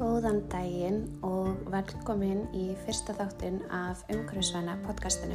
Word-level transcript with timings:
Góðan 0.00 0.38
daginn 0.48 1.02
og 1.20 1.58
velkomin 1.68 2.46
í 2.56 2.70
fyrsta 2.86 3.12
þáttinn 3.18 3.58
af 3.68 4.00
Umhverfisvæna 4.08 4.78
podcastinu. 4.86 5.34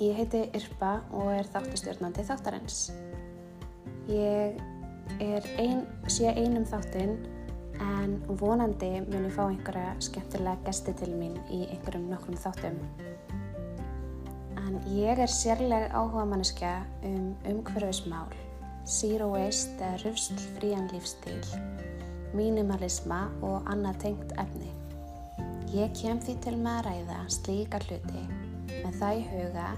Ég 0.00 0.16
heiti 0.16 0.40
Irpa 0.56 0.94
og 1.12 1.28
er 1.34 1.50
þáttustjórnandi 1.52 2.24
þáttarins. 2.24 2.78
Ég 4.08 4.56
ein, 5.20 5.84
sé 6.08 6.32
einum 6.40 6.64
þáttinn 6.64 7.18
en 7.84 8.16
vonandi 8.40 8.88
mun 9.10 9.28
ég 9.28 9.36
fá 9.36 9.42
einhverja 9.44 9.92
skemmtilega 10.06 10.64
gesti 10.64 10.96
til 10.96 11.12
mín 11.20 11.36
í 11.52 11.66
einhverjum 11.66 12.08
nokkrum 12.14 12.40
þáttum. 12.46 12.80
En 14.64 14.80
ég 14.96 15.20
er 15.20 15.36
sérlega 15.36 15.92
áhuga 15.92 16.24
manneskja 16.32 16.78
um 17.04 17.34
umhverfismál, 17.52 18.32
zero 18.88 19.34
waste 19.36 19.84
eða 19.84 20.00
rufslfrían 20.06 20.88
lífstíl 20.96 21.44
mínimalisma 22.36 23.26
og 23.44 23.68
annað 23.72 24.00
tengt 24.04 24.34
efni. 24.40 24.70
Ég 25.74 25.92
kem 25.98 26.20
því 26.22 26.34
til 26.44 26.56
með 26.60 26.76
að 26.78 26.86
ræða 26.86 27.18
slíka 27.32 27.80
hluti 27.86 28.24
með 28.70 28.98
það 29.00 29.18
í 29.20 29.24
huga 29.30 29.68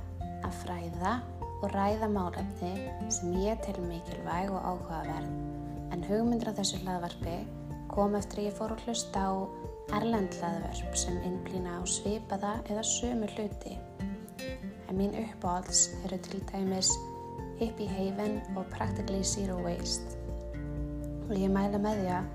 að 0.46 0.58
fræða 0.62 1.12
og 1.58 1.70
ræða 1.74 2.08
málefni 2.12 2.72
sem 3.14 3.36
ég 3.42 3.62
til 3.64 3.76
mikilvæg 3.86 4.52
og 4.52 4.66
áhugaverð 4.72 5.94
en 5.94 6.04
hugmyndir 6.06 6.52
á 6.52 6.58
þessu 6.58 6.82
hlaðvarpi 6.82 7.36
kom 7.90 8.16
eftir 8.18 8.44
ég 8.46 8.56
fór 8.58 8.74
að 8.74 8.84
hlusta 8.86 9.24
á 9.24 9.32
erlend 9.98 10.36
hlaðvarp 10.38 10.98
sem 11.00 11.16
innblýna 11.24 11.80
á 11.80 11.82
svipaða 11.88 12.52
eða 12.68 12.84
sömu 12.84 13.30
hluti. 13.34 13.78
En 14.88 15.00
mín 15.00 15.16
uppáhalds 15.24 15.88
eru 16.04 16.20
til 16.28 16.42
dæmis 16.52 16.92
Hippie 17.58 17.88
Haven 17.90 18.38
og 18.54 18.68
Practically 18.70 19.24
Zero 19.24 19.58
Waste 19.64 20.18
og 21.28 21.34
ég 21.36 21.50
mæla 21.52 21.80
með 21.82 21.98
því 22.02 22.12
að 22.16 22.28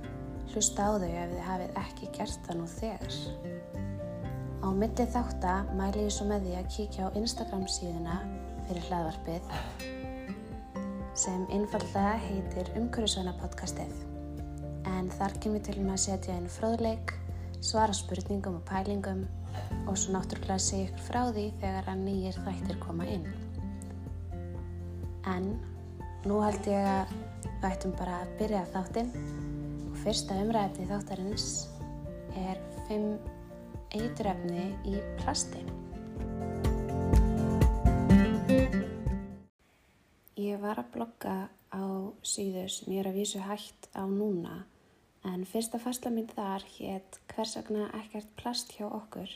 hlusta 0.53 0.85
á 0.85 0.91
þau 1.01 1.09
ef 1.09 1.31
þið 1.31 1.43
hafið 1.47 1.77
ekki 1.81 2.07
gert 2.13 2.45
það 2.45 2.57
nú 2.59 2.65
þegar. 2.69 3.15
Á 4.63 4.67
milli 4.71 5.05
þáttar 5.15 5.71
mæli 5.79 6.05
ég 6.05 6.13
svo 6.13 6.27
með 6.29 6.45
því 6.45 6.53
að 6.59 6.69
kíkja 6.75 7.07
á 7.09 7.15
Instagram 7.19 7.65
síðuna 7.67 8.17
fyrir 8.67 8.85
hlaðvarpið 8.87 9.43
sem 11.17 11.43
einfallega 11.53 12.13
heitir 12.21 12.69
Umhverfisvæna 12.77 13.33
podcastið. 13.41 13.91
En 14.93 15.09
þar 15.17 15.37
kemur 15.41 15.63
til 15.65 15.79
með 15.81 15.95
að 15.95 16.03
setja 16.05 16.37
inn 16.37 16.49
fróðleik, 16.51 17.13
svara 17.61 17.93
spurningum 17.97 18.59
og 18.59 18.65
pælingum 18.69 19.23
og 19.87 19.97
svo 19.97 20.13
náttúrulega 20.15 20.61
segja 20.61 20.89
ykkur 20.89 21.07
frá 21.07 21.21
því 21.31 21.47
þegar 21.61 21.89
að 21.93 22.03
nýjir 22.07 22.41
þættir 22.45 22.81
koma 22.83 23.07
inn. 23.09 23.25
En 25.33 25.55
nú 26.29 26.41
held 26.43 26.69
ég 26.69 26.91
að 26.93 27.17
við 27.47 27.69
ættum 27.71 27.97
bara 27.97 28.21
að 28.21 28.37
byrja 28.41 28.67
þáttinn 28.73 29.11
fyrsta 30.03 30.35
umræfni 30.35 30.83
þáttarins 30.89 31.43
er 32.35 32.57
5 32.89 33.03
eituröfni 33.95 34.65
í 34.91 34.97
plasti. 35.21 35.61
Ég 40.43 40.59
var 40.59 40.81
að 40.81 40.89
blogga 40.91 41.35
á 41.71 41.83
síðu 42.19 42.65
sem 42.67 42.91
ég 42.91 42.99
er 42.99 43.09
að 43.13 43.19
vísu 43.21 43.43
hægt 43.45 43.87
á 43.95 44.03
núna 44.03 44.65
en 45.23 45.45
fyrsta 45.47 45.79
fastla 45.79 46.11
mín 46.11 46.27
þar 46.33 46.67
hétt 46.73 47.21
hvers 47.31 47.55
vegna 47.61 47.87
ekkert 48.01 48.33
plast 48.41 48.75
hjá 48.75 48.89
okkur 48.89 49.31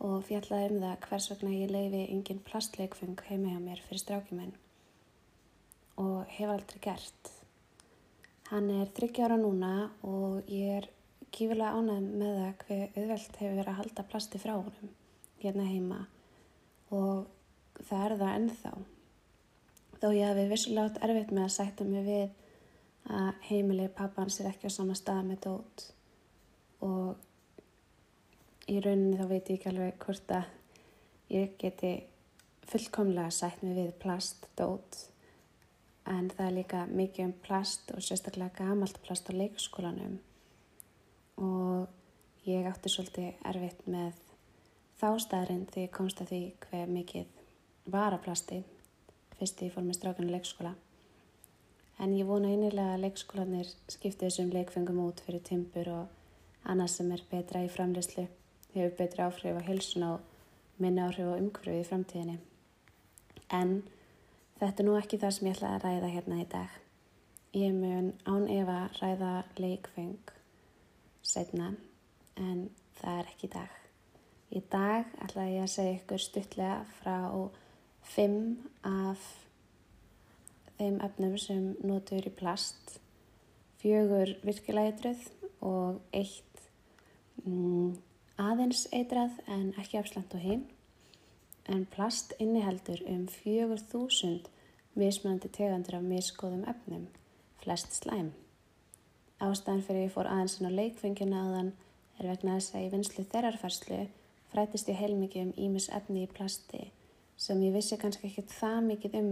og 0.00 0.24
fjallaði 0.30 0.70
um 0.70 0.86
það 0.86 1.04
hvers 1.10 1.28
vegna 1.34 1.52
ég 1.58 1.74
leifi 1.76 2.06
engin 2.06 2.40
plastleikfeng 2.48 3.20
heima 3.28 3.52
hjá 3.52 3.60
mér 3.66 3.84
fyrir 3.84 4.04
strákjuminn 4.06 4.56
og 6.00 6.24
hef 6.38 6.56
aldrei 6.56 6.80
gert. 6.88 7.34
Hann 8.50 8.70
er 8.74 8.88
30 8.90 9.22
ára 9.22 9.36
núna 9.38 9.72
og 10.02 10.48
ég 10.50 10.80
er 10.80 10.86
kífilega 11.30 11.76
ánægð 11.78 12.06
með 12.18 12.38
það 12.38 12.64
hver 12.64 12.80
auðvelt 12.96 13.36
hefur 13.38 13.58
verið 13.60 13.70
að 13.70 13.78
halda 13.80 14.04
plasti 14.10 14.40
frá 14.42 14.54
honum 14.56 14.88
hérna 15.42 15.66
heima 15.68 15.98
og 16.90 17.28
það 17.86 18.02
er 18.06 18.14
það 18.22 18.34
ennþá. 18.40 18.72
Þó 20.00 20.06
ég 20.16 20.26
hafi 20.26 20.46
vissulega 20.50 20.90
átt 20.90 20.98
erfitt 21.06 21.30
með 21.36 21.44
að 21.44 21.54
sætta 21.56 21.86
mig 21.86 22.06
við 22.08 22.26
að 23.20 23.46
heimilið 23.48 23.92
pappans 24.00 24.40
er 24.40 24.50
ekki 24.50 24.66
á 24.66 24.72
sama 24.74 24.96
stað 24.98 25.22
með 25.28 25.42
dót 25.46 25.86
og 26.86 28.66
í 28.70 28.80
rauninni 28.82 29.18
þá 29.20 29.26
veit 29.30 29.52
ég 29.52 29.60
ekki 29.60 29.70
alveg 29.70 30.02
hvort 30.02 30.34
að 30.34 30.50
ég 31.36 31.54
geti 31.60 31.92
fullkomlega 32.70 33.30
sætt 33.34 33.62
mig 33.62 33.78
við 33.78 33.94
plast, 34.02 34.50
dót 34.58 35.06
en 36.10 36.30
það 36.32 36.46
er 36.46 36.56
líka 36.56 36.82
mikið 36.90 37.28
um 37.28 37.36
plast 37.44 37.92
og 37.94 38.02
sérstaklega 38.04 38.64
gamalt 38.64 38.98
plast 39.04 39.30
á 39.30 39.32
leikskólanum 39.36 40.18
og 41.40 42.48
ég 42.48 42.66
átti 42.68 42.90
svolítið 42.92 43.46
erfitt 43.46 43.86
með 43.86 44.18
þá 45.00 45.08
staðarinn 45.24 45.66
því 45.70 45.86
ég 45.86 45.94
komst 45.96 46.20
að 46.20 46.32
því 46.32 46.42
hver 46.66 46.92
mikið 46.96 47.90
var 47.94 48.14
að 48.16 48.24
plasti 48.26 48.62
fyrst 49.38 49.62
ég 49.64 49.72
fór 49.72 49.86
með 49.86 49.96
strákanu 49.96 50.32
leikskóla. 50.34 50.74
En 52.00 52.12
ég 52.16 52.28
vona 52.28 52.50
einilega 52.52 52.94
að 52.94 53.06
leikskólanir 53.06 53.70
skipti 53.92 54.26
þessum 54.26 54.52
leikfengum 54.52 55.00
út 55.04 55.22
fyrir 55.24 55.42
timpur 55.44 55.88
og 55.94 56.68
annað 56.68 56.92
sem 56.94 57.12
er 57.14 57.24
betra 57.30 57.62
í 57.64 57.70
framleyslu, 57.72 58.26
hefur 58.74 58.96
betra 58.98 59.28
áhrif 59.28 59.60
á 59.60 59.62
hilsuna 59.68 60.12
og 60.16 60.80
minna 60.80 61.08
áhrif 61.08 61.28
á 61.32 61.40
umhverfið 61.40 61.80
í 61.80 61.88
framtíðinni. 61.88 62.36
En 63.56 63.74
þetta 64.60 64.82
er 64.82 64.86
nú 64.86 64.96
ekki 64.98 65.18
það 65.20 65.34
sem 65.36 65.48
ég 65.48 65.56
ætla 65.56 65.72
að 65.74 65.84
ræða 65.86 66.12
hérna 66.14 66.40
í 66.42 66.46
dag. 66.52 66.78
Ég 67.56 67.72
mun 67.74 68.12
án 68.28 68.46
Eva 68.52 68.80
ræða 69.00 69.32
leikfeng 69.58 70.34
setna 71.26 71.72
en 72.36 72.68
það 73.00 73.20
er 73.22 73.30
ekki 73.32 73.48
í 73.48 73.54
dag. 73.54 73.76
Í 74.50 74.60
dag 74.70 75.12
ætla 75.24 75.46
ég 75.48 75.64
að 75.64 75.72
segja 75.74 75.96
ykkur 75.98 76.22
stuttlega 76.22 76.78
frá 77.00 77.16
fimm 78.10 78.58
af 78.86 79.24
þeim 80.78 81.00
efnum 81.04 81.36
sem 81.38 81.72
notur 81.84 82.26
í 82.26 82.32
plast, 82.34 82.98
fjögur 83.80 84.32
virkilega 84.44 84.92
eitrað 84.92 85.26
og 85.64 86.00
eitt 86.16 86.64
mm, 87.44 87.96
aðeins 88.40 88.86
eitrað 88.96 89.36
en 89.48 89.70
ekki 89.80 90.00
afslant 90.00 90.36
og 90.36 90.44
hinn. 90.44 90.64
En 91.68 91.86
plast 91.86 92.32
inniheldur 92.38 93.02
um 93.08 93.26
fjögur 93.28 93.82
þúsund 93.90 94.48
mismunandi 94.98 95.50
tegandur 95.52 95.98
af 95.98 96.06
miskóðum 96.06 96.64
efnum, 96.68 97.06
flest 97.62 97.94
slæm. 98.00 98.32
Ástæðan 99.40 99.84
fyrir 99.86 100.06
ég 100.08 100.14
fór 100.14 100.28
aðeins 100.28 100.58
á 100.60 100.70
leikfengina 100.70 101.44
aðan 101.46 101.72
er 102.18 102.28
vegna 102.28 102.56
þess 102.58 102.74
að 102.74 102.86
í 102.86 102.90
vinslu 102.94 103.24
þerrarferslu 103.32 104.00
frætist 104.50 104.90
ég 104.90 104.98
heilmikið 105.00 105.46
um 105.46 105.52
ímis 105.66 105.88
efni 105.94 106.26
í 106.26 106.30
plasti 106.30 106.90
sem 107.40 107.62
ég 107.64 107.72
vissi 107.72 107.96
kannski 107.96 108.28
ekkert 108.28 108.52
það 108.52 108.80
mikið 108.90 109.16
um 109.20 109.30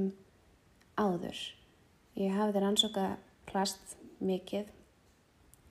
áður. 0.97 1.41
Ég 2.17 2.33
hafði 2.35 2.63
rannsóka 2.65 3.09
plast 3.51 3.99
mikið 4.25 4.71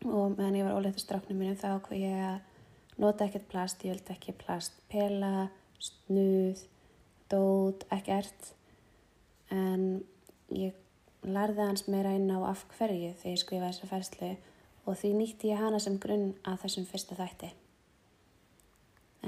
og 0.06 0.38
meðan 0.38 0.60
ég 0.60 0.68
var 0.68 0.78
óleitt 0.78 1.00
á 1.02 1.06
stráknum 1.06 1.40
mínum 1.42 1.58
þá 1.58 1.80
hvað 1.88 2.04
ég 2.04 2.22
að 2.28 3.02
nota 3.02 3.26
ekkert 3.26 3.50
plast, 3.50 3.84
ég 3.86 3.96
vildi 3.96 4.14
ekki 4.14 4.36
plast 4.38 4.78
pela, 4.92 5.50
snuð, 5.84 6.64
dót, 7.32 7.86
ekkert 7.94 8.54
en 9.54 10.04
ég 10.54 10.76
lærði 11.28 11.64
hans 11.66 11.88
meira 11.92 12.16
inn 12.16 12.32
á 12.32 12.40
af 12.48 12.66
hverju 12.78 13.14
þegar 13.20 13.36
ég 13.36 13.44
skrifaði 13.44 13.72
þessa 13.72 13.92
færslu 13.94 14.34
og 14.88 15.00
því 15.00 15.14
nýtti 15.16 15.54
ég 15.54 15.64
hana 15.64 15.80
sem 15.84 16.00
grunn 16.00 16.34
að 16.48 16.62
þessum 16.66 16.90
fyrsta 16.90 17.18
þætti 17.20 17.54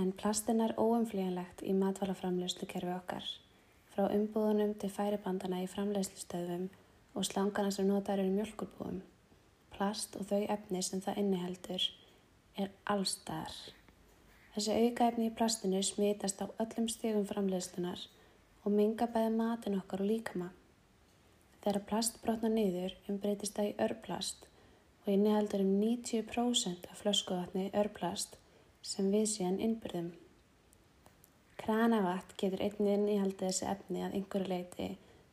en 0.01 0.11
plastin 0.15 0.61
er 0.63 0.75
óumflíjanlegt 0.79 1.63
í 1.67 1.73
matvælaframleyslu 1.75 2.67
kerfi 2.71 2.91
okkar, 2.93 3.25
frá 3.91 4.05
umbúðunum 4.07 4.75
til 4.79 4.91
færibandana 4.93 5.63
í 5.63 5.69
framleyslustöðum 5.71 6.67
og 7.17 7.27
slangana 7.27 7.73
sem 7.75 7.87
notar 7.89 8.21
eru 8.21 8.31
mjölkurbúum. 8.31 9.01
Plast 9.75 10.15
og 10.19 10.29
þau 10.29 10.45
efni 10.55 10.83
sem 10.85 11.01
það 11.03 11.19
inniheldur 11.23 11.89
er 12.59 12.71
allstaðar. 12.93 13.57
Þessi 14.59 14.89
aukaefni 14.89 15.29
í 15.29 15.31
plastinu 15.31 15.79
smítast 15.87 16.41
á 16.43 16.51
öllum 16.59 16.89
stegum 16.91 17.23
framleyslunar 17.23 18.01
og 18.67 18.73
minga 18.75 19.05
bæði 19.07 19.29
matin 19.31 19.77
okkar 19.77 20.01
og 20.03 20.09
líkama. 20.09 20.47
Þegar 21.63 21.85
plast 21.87 22.17
brotnar 22.19 22.51
niður 22.51 22.97
umbreytist 23.13 23.55
það 23.55 23.69
í 23.69 23.77
örplast 23.85 24.43
og 25.05 25.07
inniheldur 25.13 25.63
um 25.63 25.69
90% 25.83 26.89
af 26.91 26.99
flöskuvatni 27.03 27.69
örplast 27.83 28.35
sem 28.89 29.07
við 29.13 29.29
síðan 29.35 29.61
innbyrðum. 29.69 30.11
Kranavatn 31.63 32.35
getur 32.43 32.65
einnig 32.67 32.97
innihaldið 32.97 33.45
þessi 33.45 33.69
efni 33.77 34.03
að 34.09 34.19
einhverju 34.19 34.51
leiti 34.51 34.89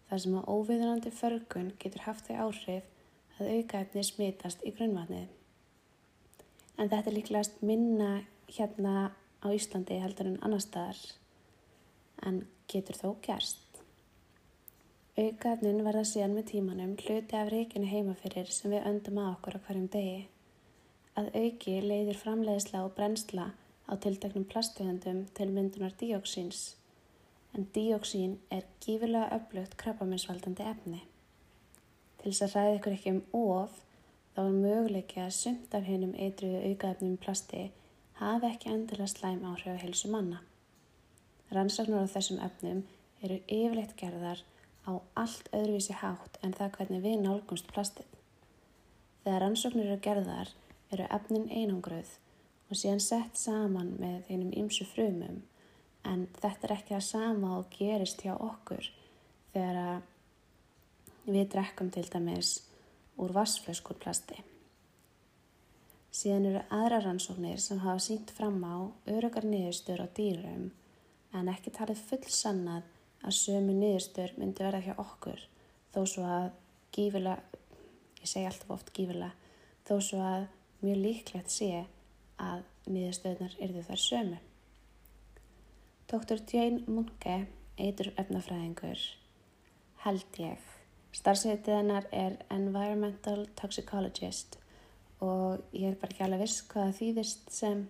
þar 0.07 0.25
sem 0.27 0.39
að 0.39 0.55
óviðunandi 0.55 1.15
förgun 1.25 1.75
getur 1.83 2.07
haft 2.07 2.31
þau 2.31 2.47
áhrif 2.47 2.87
að 3.41 3.53
auka 3.59 3.83
efni 3.83 4.07
smitast 4.07 4.63
í 4.63 4.77
grunnvatnið. 4.79 5.27
En 6.79 6.95
þetta 6.95 7.11
er 7.11 7.19
líklegast 7.19 7.63
minna 7.67 8.15
hérna 8.53 9.13
á 9.43 9.47
Íslandi 9.53 9.99
heldur 10.03 10.31
en 10.31 10.39
annar 10.43 10.63
staðar, 10.65 11.01
en 12.27 12.45
getur 12.71 12.99
þó 13.01 13.09
gerst. 13.27 13.63
Aukaefnin 15.17 15.85
verða 15.85 16.05
síðan 16.05 16.35
með 16.37 16.49
tímanum 16.53 16.97
hluti 17.01 17.37
af 17.37 17.53
reikinu 17.53 17.89
heimafyrir 17.89 18.51
sem 18.53 18.73
við 18.75 18.89
öndum 18.91 19.21
að 19.23 19.31
okkur 19.35 19.59
á 19.59 19.65
hverjum 19.67 19.93
degi. 19.93 20.27
að 21.17 21.31
auki 21.33 21.79
leiðir 21.81 22.19
framleiðsla 22.21 22.83
og 22.85 22.91
brennsla 22.97 23.47
á 23.89 23.93
tilteknum 24.05 24.45
plastegundum 24.51 25.23
til 25.37 25.47
myndunar 25.49 25.95
díóksíns 25.97 26.75
en 27.57 27.65
díóksín 27.73 28.37
er 28.53 28.67
gífilega 28.85 29.31
öflugt 29.39 29.77
krabbaminsvaldandi 29.81 30.65
efni. 30.73 31.01
Til 32.21 32.33
þess 32.33 32.45
að 32.45 32.57
ræða 32.57 32.75
ykkur 32.77 32.97
ekki 32.97 33.15
um 33.15 33.23
of 33.39 33.79
þá 34.35 34.41
er 34.43 34.59
möguleiki 34.59 35.23
að 35.23 35.35
sumt 35.39 35.77
af 35.79 35.89
hennum 35.89 36.13
eitruðu 36.21 36.61
aukaefnum 36.69 37.17
plasti 37.23 37.63
hafi 38.21 38.49
ekki 38.51 38.73
endilega 38.73 39.09
slæm 39.13 39.45
áhrif 39.45 39.77
á 39.77 39.85
helsu 39.85 40.11
manna. 40.13 40.43
Rannsóknur 41.53 42.07
á 42.07 42.15
þessum 42.15 42.41
efnum 42.43 42.85
eru 43.23 43.41
yfirleitt 43.47 43.97
gerðar 44.01 44.43
á 44.89 44.93
allt 45.23 45.51
öðruvísi 45.53 45.97
hátt 46.01 46.39
en 46.43 46.55
það 46.57 46.73
hvernig 46.77 47.03
við 47.05 47.19
nálgumst 47.23 47.69
plastið. 47.73 48.09
Þegar 49.25 49.43
rannsóknir 49.43 49.91
eru 49.91 50.01
gerðar 50.03 50.53
eru 50.95 51.07
efnin 51.19 51.49
einangröð 51.51 52.17
og 52.71 52.79
síðan 52.79 53.03
sett 53.03 53.39
saman 53.39 53.95
með 54.01 54.31
einum 54.31 54.53
ymsu 54.65 54.87
frumum 54.89 55.43
en 56.07 56.27
þetta 56.41 56.69
er 56.69 56.77
ekki 56.77 56.95
það 56.95 57.07
sama 57.09 57.57
og 57.59 57.71
gerist 57.75 58.23
hjá 58.23 58.35
okkur 58.35 58.91
þegar 59.55 60.03
við 61.27 61.49
drekkum 61.55 61.91
til 61.95 62.07
dæmis 62.11 62.61
úr 63.19 63.35
vassflöskur 63.35 63.99
plasti. 63.99 64.39
Síðan 66.17 66.47
eru 66.49 66.61
aðra 66.73 67.03
rannsóknir 67.05 67.61
sem 67.61 67.83
hafa 67.85 68.01
sínt 68.01 68.31
fram 68.33 68.63
á 68.65 68.89
örugar 69.13 69.45
niðurstur 69.45 70.01
á 70.01 70.09
dýrum 70.17 70.71
en 71.37 71.51
ekki 71.53 71.75
talið 71.77 72.01
full 72.09 72.25
sannað 72.33 72.87
að 73.27 73.37
sömu 73.41 73.75
niðurstur 73.77 74.33
myndi 74.41 74.65
verða 74.65 74.85
hjá 74.87 74.95
okkur 75.03 75.43
þó 75.93 76.01
svo 76.09 76.25
að 76.29 76.47
gífilega, 76.97 77.61
ég 78.23 78.31
segi 78.31 78.49
alltaf 78.49 78.73
oft 78.79 78.93
gífilega, 78.97 79.33
þó 79.85 79.95
svo 80.09 80.23
að 80.25 80.47
mjög 80.83 80.99
líklegt 81.05 81.53
sé 81.53 81.71
að 82.41 82.65
niðurstöðnar 82.89 83.57
yrðu 83.65 83.85
þær 83.87 84.03
sömu. 84.03 84.41
Dr. 86.07 86.43
Jane 86.53 86.85
Munke, 86.87 87.39
eitur 87.81 88.13
efnafræðingur, 88.17 89.01
held 90.05 90.41
ég. 90.41 90.61
Starfsveitið 91.17 91.81
hennar 91.81 92.07
er 92.13 92.37
Environmental 92.53 93.49
Toxicologist 93.59 94.61
og 95.25 95.63
ég 95.73 95.91
er 95.91 96.01
bara 96.01 96.13
ekki 96.13 96.25
alveg 96.27 96.45
viss 96.45 96.65
hvað 96.69 96.91
það 96.91 96.99
þýðist 97.01 97.53
sem 97.55 97.85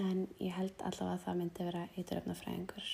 en 0.00 0.26
ég 0.40 0.54
held 0.56 0.80
allavega 0.80 1.16
að 1.16 1.24
það 1.24 1.38
myndi 1.40 1.66
vera 1.66 1.86
eitur 1.96 2.20
efnafræðingur. 2.20 2.90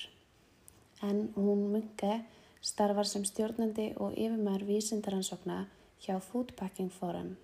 En 1.07 1.19
hún 1.37 1.67
Munke 1.71 2.13
starfar 2.61 3.07
sem 3.07 3.25
stjórnandi 3.27 3.91
og 4.01 4.17
yfirmar 4.17 4.65
vísindaransokna 4.67 5.65
hjá 6.03 6.17
Foodpacking 6.19 6.91
Forum 6.93 7.35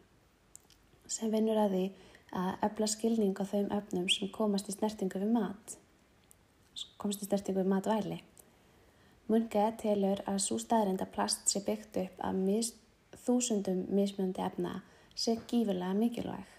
sem 1.08 1.32
vinnur 1.32 1.60
að 1.60 1.76
því 1.76 1.86
að 2.34 2.68
efla 2.68 2.90
skilning 2.90 3.38
á 3.38 3.46
þeim 3.46 3.72
efnum 3.78 4.06
sem 4.10 4.30
komast 4.34 4.70
í 4.72 4.76
snertingu 4.76 5.22
við 5.22 5.34
mat, 5.36 5.76
komast 6.98 7.22
í 7.22 7.28
snertingu 7.28 7.62
við 7.62 7.70
matvæli. 7.70 8.20
Munga 9.30 9.68
telur 9.80 10.24
að 10.28 10.40
svo 10.44 10.58
staðrind 10.60 11.04
að 11.04 11.14
plast 11.14 11.52
sé 11.52 11.62
byggt 11.64 12.00
upp 12.02 12.24
af 12.28 12.34
mis, 12.36 12.74
þúsundum 13.26 13.86
mismjöndi 13.94 14.42
efna 14.44 14.82
sé 15.16 15.38
gífurlega 15.50 15.94
mikilvæg. 15.98 16.50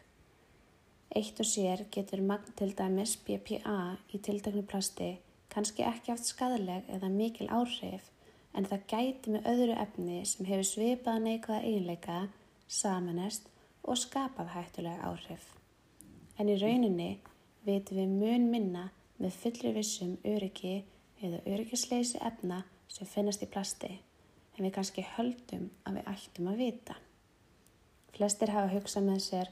Eitt 1.15 1.41
og 1.41 1.47
sér 1.47 1.85
getur 1.95 2.23
magn 2.23 2.57
til 2.59 2.75
dæmis 2.79 3.17
BPA 3.27 3.79
í 4.11 4.19
tiltaknu 4.19 4.65
plasti 4.67 5.11
kannski 5.55 5.87
ekki 5.87 6.11
haft 6.11 6.27
skadleg 6.27 6.89
eða 6.91 7.11
mikil 7.11 7.51
áhrif 7.55 8.11
en 8.55 8.67
það 8.71 8.87
gæti 8.91 9.35
með 9.35 9.51
öðru 9.53 9.77
efni 9.87 10.23
sem 10.27 10.49
hefur 10.49 10.67
svipað 10.71 11.21
neikvæða 11.27 11.61
eiginleika, 11.63 12.23
samanest 12.69 13.51
og 13.83 14.01
skapað 14.01 14.55
hættulega 14.57 15.11
áhrif 15.11 15.53
en 16.39 16.51
í 16.51 16.57
rauninni 16.59 17.11
veitum 17.67 18.01
við 18.01 18.15
mun 18.19 18.51
minna 18.51 18.89
með 19.23 19.39
fullri 19.43 19.73
vissum 19.77 20.17
öryggi 20.27 20.75
eða 21.23 21.43
öryggisleysi 21.47 22.21
efna 22.27 22.63
sem 22.91 23.09
finnast 23.09 23.45
í 23.47 23.51
plasti 23.51 23.93
en 23.95 24.67
við 24.67 24.75
kannski 24.77 25.07
höldum 25.15 25.69
að 25.87 25.99
við 25.99 26.11
ættum 26.15 26.51
að 26.51 26.61
vita. 26.63 26.97
Flestir 28.15 28.53
hafa 28.55 28.71
hugsað 28.71 29.09
með 29.09 29.23
sér 29.25 29.51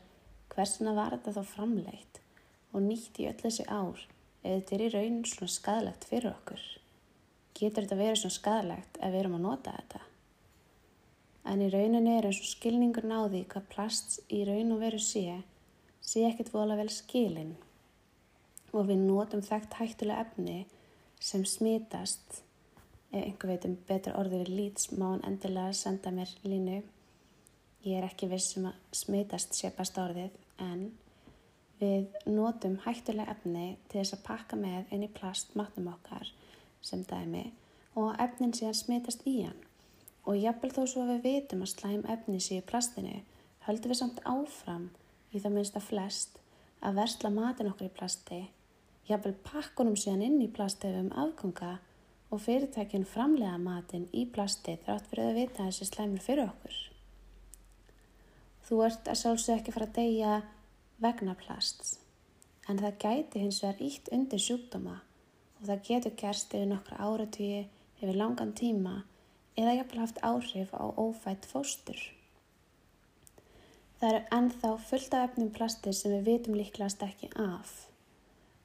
hversuna 0.53 0.95
var 0.95 1.17
þetta 1.17 1.35
þá 1.39 1.53
framleitt 1.55 2.21
og 2.73 2.85
nýtt 2.85 3.19
í 3.23 3.27
öll 3.31 3.41
þessi 3.41 3.67
ár 3.67 4.05
eða 4.43 4.55
þetta 4.59 4.77
er 4.77 4.85
í 4.85 4.91
raunin 4.95 5.25
svona 5.29 5.55
skadalegt 5.57 6.07
fyrir 6.11 6.31
okkur. 6.33 6.63
Getur 7.59 7.85
þetta 7.85 7.99
verið 7.99 8.21
svona 8.23 8.39
skadalegt 8.39 9.01
ef 9.01 9.13
við 9.13 9.21
erum 9.23 9.39
að 9.39 9.47
nota 9.49 9.75
þetta? 9.79 10.03
En 11.53 11.65
í 11.65 11.73
rauninni 11.73 12.15
er 12.19 12.29
eins 12.29 12.39
og 12.39 12.51
skilningur 12.53 13.09
náði 13.09 13.43
hvað 13.51 13.69
plast 13.75 14.21
í 14.31 14.45
raun 14.47 14.77
og 14.77 14.85
veru 14.85 15.03
sé 15.03 15.41
sé 16.03 16.25
ekkert 16.27 16.53
vola 16.55 16.77
vel 16.79 16.91
skilin 16.91 17.55
og 18.73 18.89
við 18.89 19.03
notum 19.05 19.43
þekkt 19.45 19.77
hættulega 19.79 20.25
efni 20.27 20.57
sem 21.23 21.45
smítast 21.47 22.43
ef 23.13 23.21
einhver 23.21 23.53
veitum 23.53 23.77
betra 23.89 24.17
orðið 24.19 24.47
við 24.47 24.57
lít 24.59 24.87
má 24.97 25.07
hann 25.13 25.25
endilega 25.29 25.75
senda 25.77 26.11
mér 26.15 26.33
línu 26.47 26.81
ég 27.83 27.99
er 27.99 28.07
ekki 28.09 28.29
viss 28.31 28.53
sem 28.55 28.65
um 28.65 28.71
að 28.71 28.99
smítast 29.03 29.57
sé 29.59 29.73
besta 29.77 30.05
orðið 30.07 30.37
en 30.63 30.85
við 31.81 32.15
notum 32.31 32.79
hættulega 32.85 33.35
efni 33.35 33.67
til 33.89 34.01
þess 34.01 34.17
að 34.19 34.25
pakka 34.29 34.59
með 34.61 34.95
inn 34.95 35.07
í 35.07 35.11
plast 35.13 35.57
matnum 35.59 35.91
okkar 35.93 36.31
sem 36.83 37.03
dæmi 37.11 37.49
og 37.99 38.15
efnin 38.23 38.55
sé 38.57 38.69
að 38.71 38.81
smítast 38.85 39.27
í 39.27 39.41
hann 39.43 39.59
og 40.23 40.39
jafnvel 40.39 40.71
þó 40.77 40.83
svo 40.87 41.05
að 41.05 41.15
við 41.17 41.27
vitum 41.29 41.65
að 41.67 41.73
slæm 41.75 42.05
efni 42.15 42.39
sé 42.41 42.61
í 42.61 42.67
plastinu 42.71 43.19
höldum 43.67 43.93
við 43.93 44.01
samt 44.03 44.23
áfram 44.27 44.89
í 45.33 45.41
það 45.41 45.57
minnst 45.57 45.79
að 45.79 45.89
flest 45.89 46.39
að 46.83 46.99
versla 46.99 47.31
matin 47.31 47.71
okkur 47.71 47.89
í 47.89 47.95
plasti, 47.95 48.41
jáfnvel 49.07 49.35
pakkunum 49.47 49.99
síðan 49.99 50.25
inn 50.27 50.41
í 50.43 50.51
plastöfum 50.51 51.13
afkonga 51.25 51.77
og 52.33 52.43
fyrirtækjun 52.43 53.07
framlega 53.09 53.59
matin 53.61 54.09
í 54.13 54.25
plasti 54.35 54.79
þrátt 54.85 55.11
fyrir 55.11 55.31
að 55.31 55.39
vita 55.39 55.69
þessi 55.69 55.89
slæmur 55.91 56.25
fyrir 56.25 56.49
okkur. 56.49 56.79
Þú 58.63 58.81
ert 58.87 59.09
að 59.11 59.19
sjálfsög 59.21 59.59
ekki 59.59 59.75
fara 59.75 59.89
að 59.91 59.97
deyja 59.99 60.35
vegna 61.03 61.35
plasts, 61.39 61.97
en 62.71 62.79
það 62.79 62.99
gæti 63.05 63.43
hins 63.43 63.61
vegar 63.65 63.85
ítt 63.89 64.11
undir 64.15 64.43
sjúkdóma 64.43 64.99
og 65.59 65.65
það 65.69 65.85
getur 65.89 66.17
gerst 66.23 66.55
yfir 66.55 66.69
nokkra 66.71 67.01
áratvíi, 67.03 67.65
yfir 67.99 68.19
langan 68.19 68.55
tíma 68.59 69.01
eða 69.59 69.77
jafnvel 69.81 70.03
haft 70.05 70.23
áhrif 70.23 70.75
á 70.79 70.85
ófætt 70.95 71.49
fóstur. 71.51 71.99
Það 73.99 74.09
eru 74.13 74.23
ennþá 74.39 74.71
fullt 74.89 75.13
af 75.15 75.29
efnum 75.29 75.51
plasti 75.55 75.93
sem 75.95 76.15
við 76.17 76.31
vitum 76.31 76.57
líklegast 76.59 77.03
ekki 77.07 77.29
af 77.39 77.75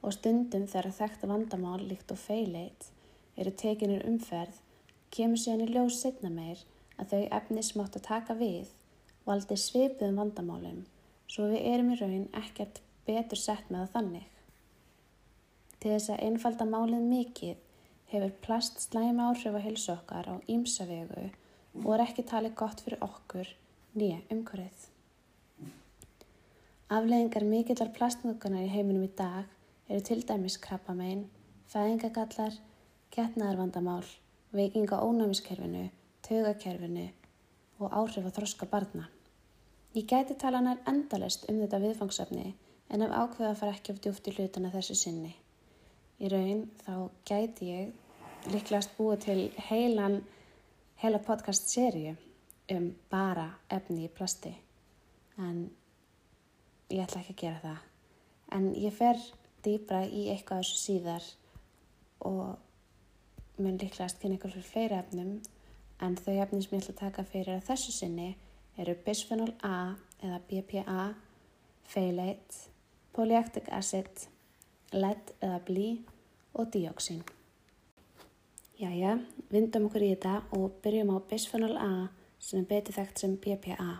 og 0.05 0.13
stundum 0.15 0.69
þegar 0.69 0.93
þekkt 1.01 1.25
vandamál 1.29 1.81
líkt 1.81 2.13
og 2.13 2.21
feileit 2.21 2.87
eru 3.37 3.53
tekinir 3.61 4.05
umferð 4.09 4.61
kemur 5.13 5.41
síðan 5.41 5.65
í 5.65 5.71
ljós 5.73 5.99
setna 6.01 6.31
meir 6.33 6.63
að 6.97 7.13
þau 7.13 7.23
efni 7.39 7.65
sem 7.65 7.83
átt 7.83 7.97
að 7.99 8.07
taka 8.07 8.37
við 8.39 8.73
valdi 9.27 9.57
svipuðum 9.59 10.21
vandamálum 10.21 10.85
svo 11.27 11.49
við 11.51 11.69
erum 11.73 11.93
í 11.93 11.99
raun 11.99 12.27
ekkert 12.41 12.81
betur 13.07 13.39
sett 13.39 13.71
með 13.73 13.91
þannig. 13.93 14.27
Til 15.77 15.93
þess 15.93 16.11
að 16.13 16.23
einfalda 16.27 16.67
málið 16.67 17.07
mikið 17.11 17.63
hefur 18.11 18.35
plast 18.43 18.79
slæma 18.87 19.29
áhrif 19.29 19.57
á 19.59 19.61
hilsu 19.61 19.91
okkar 19.93 20.29
á 20.31 20.35
ímsavegu 20.47 21.25
og 21.83 21.89
er 21.93 22.05
ekki 22.07 22.25
talið 22.27 22.55
gott 22.59 22.83
fyrir 22.83 23.03
okkur 23.05 23.51
nýja 23.97 24.21
umhverfið. 24.33 24.87
Afleðingar 26.87 27.43
mikillar 27.43 27.91
plastnökunar 27.95 28.63
í 28.63 28.71
heiminum 28.71 29.03
í 29.03 29.11
dag 29.19 29.43
eru 29.91 30.03
til 30.07 30.21
dæmis 30.23 30.55
krabbamein, 30.63 31.25
fæðingagallar, 31.67 32.55
getnaðarvandamál, 33.11 34.07
veikinga 34.55 35.01
ónæmiskerfinu, 35.03 35.89
tögakerfinu 36.23 37.09
og 37.83 37.91
áhrif 37.91 38.23
á 38.23 38.31
þroska 38.39 38.71
barna. 38.71 39.11
Ég 39.97 40.05
gæti 40.05 40.35
tala 40.37 40.59
nær 40.61 40.81
endalest 40.85 41.47
um 41.49 41.57
þetta 41.63 41.77
viðfangsefni 41.81 42.51
en 42.93 43.03
ef 43.05 43.13
ákveða 43.19 43.47
að 43.49 43.59
fara 43.61 43.73
ekki 43.73 43.93
of 43.95 44.01
djúft 44.03 44.27
í 44.29 44.33
hlutana 44.35 44.69
þessu 44.69 44.95
sinni. 44.99 45.31
Í 46.21 46.29
raun 46.29 46.67
þá 46.83 46.93
gæti 47.25 47.71
ég 47.71 48.51
líklegast 48.53 48.93
búið 48.99 49.23
til 49.25 49.39
heilan, 49.71 50.19
heila 51.01 51.23
podcast 51.25 51.73
sériu 51.73 52.13
um 52.75 52.91
bara 53.09 53.47
efni 53.73 54.05
í 54.05 54.13
plasti 54.13 54.53
en 55.41 55.65
ég 56.91 57.01
ætla 57.03 57.23
ekki 57.23 57.33
að 57.33 57.41
gera 57.41 57.59
það 57.63 58.57
en 58.57 58.71
ég 58.77 58.95
fer 59.01 59.27
dýbra 59.65 60.05
í 60.05 60.27
eitthvað 60.31 60.61
þessu 60.61 60.81
síðar 60.83 61.29
og 62.29 63.61
mun 63.61 63.79
líklegast 63.81 64.21
kynna 64.21 64.37
ykkur 64.37 64.53
fyrir 64.59 64.71
fleiri 64.71 64.99
efnum 65.01 65.37
en 66.05 66.17
þau 66.21 66.35
efnum 66.35 66.61
sem 66.61 66.77
ég 66.77 66.83
ætla 66.83 66.95
að 66.95 67.01
taka 67.05 67.31
fyrir 67.33 67.65
þessu 67.65 67.95
sinni 67.95 68.35
eru 68.77 68.95
bisphenol 69.05 69.53
A 69.63 69.95
eða 70.23 70.39
BPA, 70.49 71.13
phthalate, 71.87 72.69
polyactic 73.13 73.69
acid, 73.73 74.27
lead 74.93 75.33
eða 75.41 75.59
blí 75.65 75.87
og 76.53 76.69
díóksín. 76.73 77.23
Jæja, 78.77 79.17
vindum 79.49 79.87
okkur 79.87 80.05
í 80.05 80.11
þetta 80.13 80.35
og 80.57 80.77
byrjum 80.83 81.13
á 81.13 81.17
bisphenol 81.29 81.77
A 81.81 81.93
sem 82.39 82.61
er 82.61 82.69
betið 82.69 82.99
þekkt 82.99 83.23
sem 83.23 83.37
BPA. 83.41 83.91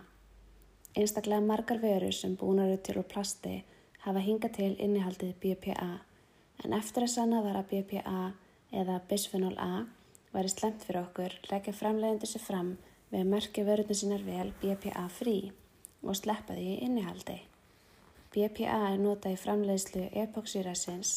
Einstaklega 0.98 1.44
margar 1.44 1.82
vörur 1.82 2.14
sem 2.14 2.36
búnar 2.38 2.70
eru 2.70 2.82
til 2.82 2.98
úr 3.00 3.06
plasti 3.10 3.62
hafa 4.04 4.22
hingað 4.22 4.54
til 4.56 4.74
innihaldið 4.78 5.34
BPA 5.42 5.90
en 6.64 6.74
eftir 6.74 7.04
að 7.06 7.14
sanna 7.14 7.42
var 7.44 7.58
að 7.58 7.70
BPA 7.72 8.32
eða 8.74 9.00
bisphenol 9.10 9.56
A 9.58 9.84
væri 10.32 10.50
slemt 10.52 10.84
fyrir 10.86 11.02
okkur 11.04 11.34
leggja 11.50 11.74
framleiðandi 11.76 12.30
sér 12.30 12.44
fram 12.44 12.70
við 13.10 13.20
að 13.22 13.30
merkja 13.32 13.66
vörurnu 13.68 13.96
sínar 13.96 14.24
vel 14.26 14.50
BPA 14.62 15.06
frí 15.12 15.38
og 16.02 16.16
sleppa 16.16 16.56
því 16.56 16.66
í 16.74 16.80
innihaldi. 16.86 17.38
BPA 18.34 18.78
er 18.92 19.00
notað 19.00 19.34
í 19.34 19.40
framleiðslu 19.40 20.04
epoxyrasins 20.22 21.14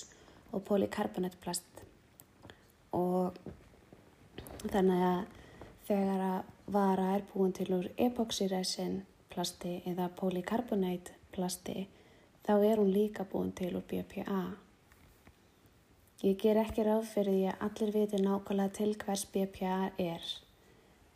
og 0.52 0.64
polycarbonatplast 0.68 1.84
og 2.96 3.38
þannig 4.72 5.06
að 5.08 5.22
þegar 5.88 6.26
að 6.28 6.52
vara 6.72 7.08
er 7.18 7.24
búin 7.34 7.54
til 7.56 7.68
úr 7.76 7.88
epoxyresin 8.00 9.02
plasti 9.32 9.80
eða 9.90 10.10
polycarbonate 10.20 11.16
plasti 11.36 11.88
þá 12.46 12.54
er 12.58 12.80
hún 12.80 12.92
líka 12.94 13.26
búin 13.28 13.52
til 13.56 13.74
úr 13.76 13.86
BPA. 13.88 14.44
Ég 16.22 16.38
ger 16.38 16.60
ekki 16.62 16.86
ráð 16.86 17.08
fyrir 17.10 17.34
því 17.34 17.46
að 17.50 17.66
allir 17.68 17.94
viti 17.96 18.22
nákvæmlega 18.22 18.76
til 18.78 18.96
hvers 19.04 19.26
BPA 19.34 19.78
er. 19.98 20.26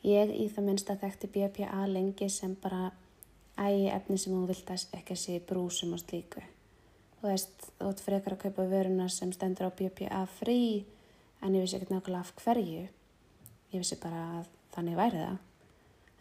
Ég 0.05 0.29
í 0.37 0.45
það 0.53 0.67
minnst 0.67 0.89
að 0.93 1.01
þekkti 1.01 1.31
BPA 1.33 1.85
lengi 1.89 2.27
sem 2.29 2.53
bara 2.61 2.91
ægi 3.57 3.87
efni 3.89 4.17
sem 4.21 4.35
hún 4.35 4.51
ekki 4.51 5.15
að 5.15 5.21
sé 5.21 5.39
brúsum 5.39 5.95
og 5.95 6.03
slíku. 6.03 6.43
Þú 7.19 7.31
veist, 7.31 7.71
þú 7.79 7.87
ert 7.89 8.03
frekar 8.05 8.35
að 8.35 8.43
kaupa 8.43 8.67
vöruna 8.69 9.07
sem 9.09 9.31
stendur 9.33 9.71
á 9.71 9.77
BPA 9.79 10.25
frí 10.29 10.85
en 11.41 11.55
ég 11.55 11.65
vissi 11.65 11.79
ekkert 11.79 11.95
nákvæmlega 11.95 12.21
af 12.21 12.33
hverju. 12.43 12.83
Ég 13.73 13.81
vissi 13.81 13.97
bara 14.03 14.21
að 14.37 14.51
þannig 14.75 14.99
væri 14.99 15.23
það. 15.23 15.39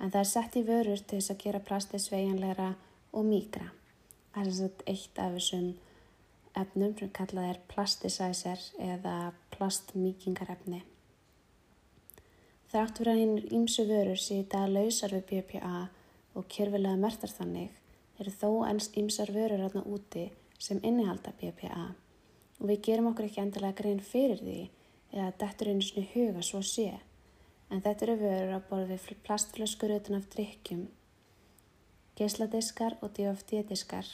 En 0.00 0.10
það 0.14 0.20
er 0.22 0.30
sett 0.32 0.56
í 0.56 0.64
vörur 0.64 1.04
til 1.04 1.18
þess 1.18 1.34
að 1.34 1.42
gera 1.44 1.62
plastið 1.68 2.04
sveianleira 2.06 2.70
og 3.12 3.28
mýgra. 3.28 3.68
Það 4.32 4.46
er 4.46 4.56
svona 4.56 4.88
eitt 4.94 5.20
af 5.20 5.36
þessum 5.36 5.68
efnum 6.64 6.96
sem 6.98 7.12
kallað 7.20 7.52
er 7.52 7.62
plastisæser 7.68 8.66
eða 8.80 9.14
plastmíkingarefni. 9.54 10.82
Þrátt 12.74 12.98
fyrir 12.98 13.12
að 13.12 13.18
hinn 13.20 13.34
ímsu 13.54 13.84
vörur 13.86 14.18
síta 14.18 14.64
lausar 14.66 15.12
við 15.14 15.28
BPA 15.28 15.84
og 16.34 16.46
kjörfilega 16.50 16.98
mertar 16.98 17.30
þannig 17.30 17.76
eru 18.18 18.32
þó 18.34 18.48
ennst 18.66 18.96
ímsar 18.98 19.30
vörur 19.30 19.60
aðna 19.62 19.84
úti 19.86 20.24
sem 20.58 20.80
innihalda 20.82 21.30
BPA 21.38 21.84
og 22.58 22.64
við 22.66 22.80
gerum 22.88 23.12
okkur 23.12 23.28
ekki 23.28 23.44
endilega 23.44 23.78
grein 23.78 24.00
fyrir 24.02 24.42
því 24.42 24.56
eða 25.12 25.28
dettur 25.38 25.70
einu 25.70 25.86
svona 25.86 26.10
huga 26.16 26.42
svo 26.42 26.64
sé. 26.66 26.88
En 27.70 27.78
þetta 27.84 28.08
eru 28.08 28.16
vörur 28.24 28.54
að 28.56 28.66
borði 28.72 29.18
plastflöskur 29.28 29.94
utan 29.94 30.18
af 30.18 30.26
drikkjum, 30.34 30.88
geisladiskar 32.18 32.98
og 33.06 33.14
DFD-diskar 33.14 34.10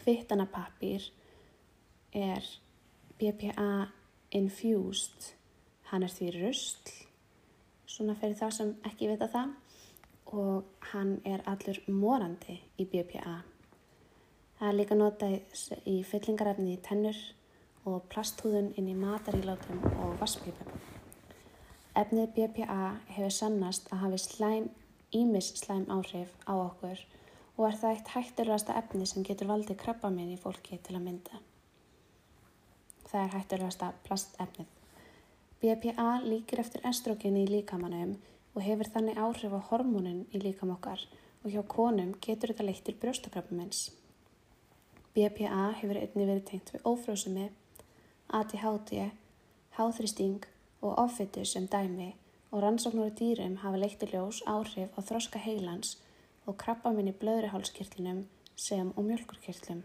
Kvittanapapír 0.00 1.04
er 2.16 2.48
BPA 3.20 3.90
infused, 4.32 5.34
hann 5.92 6.08
er 6.08 6.16
því 6.16 6.32
röstl, 6.40 7.05
svona 7.86 8.16
fyrir 8.18 8.38
þá 8.38 8.48
sem 8.52 8.74
ekki 8.88 9.10
vita 9.12 9.28
það 9.32 9.54
og 10.36 10.88
hann 10.92 11.20
er 11.24 11.44
allur 11.46 11.78
morandi 11.86 12.58
í 12.82 12.86
BPA. 12.90 13.36
Það 14.58 14.68
er 14.68 14.78
líka 14.78 14.96
notað 14.98 15.34
í 15.86 15.96
fyllingarefni 16.08 16.74
í 16.74 16.82
tennur 16.82 17.18
og 17.86 18.06
plasthúðun 18.10 18.72
inn 18.80 18.88
í 18.90 18.96
matarílátum 18.98 19.82
og 20.02 20.16
vaspípum. 20.20 20.72
Efnið 21.96 22.32
BPA 22.36 22.80
hefur 23.14 23.32
sannast 23.32 23.86
að 23.92 24.02
hafi 24.02 24.18
slæm, 24.20 24.70
ímis 25.14 25.52
slæm 25.60 25.86
áhrif 25.92 26.32
á 26.44 26.52
okkur 26.56 27.04
og 27.56 27.68
er 27.68 27.78
það 27.80 27.94
eitt 27.94 28.12
hættulegasta 28.12 28.76
efni 28.80 29.06
sem 29.08 29.24
getur 29.24 29.48
valdið 29.52 29.78
krabbaminn 29.80 30.34
í 30.34 30.40
fólki 30.40 30.80
til 30.82 30.98
að 30.98 31.06
mynda. 31.06 31.40
Það 33.06 33.22
er 33.22 33.36
hættulegasta 33.36 33.92
plastefnið. 34.08 34.75
BPA 35.66 36.20
líkir 36.22 36.60
eftir 36.62 36.84
estrogenni 36.86 37.40
í 37.42 37.46
líkamannum 37.50 38.12
og 38.54 38.62
hefur 38.62 38.86
þannig 38.94 39.16
áhrif 39.18 39.54
á 39.58 39.60
hormónin 39.70 40.20
í 40.30 40.38
líkam 40.38 40.70
okkar 40.70 41.00
og 41.42 41.48
hjá 41.50 41.64
konum 41.66 42.12
getur 42.22 42.52
þetta 42.52 42.66
leitt 42.68 42.84
til 42.86 42.94
brjóstakrabbamins. 43.02 43.80
BPA 45.16 45.64
hefur 45.80 45.98
einni 45.98 46.28
verið 46.28 46.44
tengt 46.52 46.70
við 46.70 46.86
ófrjósumi, 46.86 47.48
ADHD, 48.38 49.08
háþristing 49.74 50.46
og 50.82 50.94
offitu 51.02 51.42
sem 51.42 51.66
dæmi 51.72 52.12
og 52.52 52.62
rannsóknur 52.62 53.10
í 53.10 53.16
dýrum 53.18 53.58
hafa 53.64 53.82
leitt 53.82 53.98
til 54.04 54.12
ljós 54.14 54.44
áhrif 54.46 54.94
á 54.94 55.00
þroska 55.02 55.42
heilans 55.48 55.96
og 56.46 56.60
krabba 56.62 56.94
minn 56.94 57.10
í 57.10 57.16
blöðrihálskirtlinum 57.24 58.22
sem 58.54 58.94
og 58.94 59.02
mjölkurkirtlum. 59.10 59.82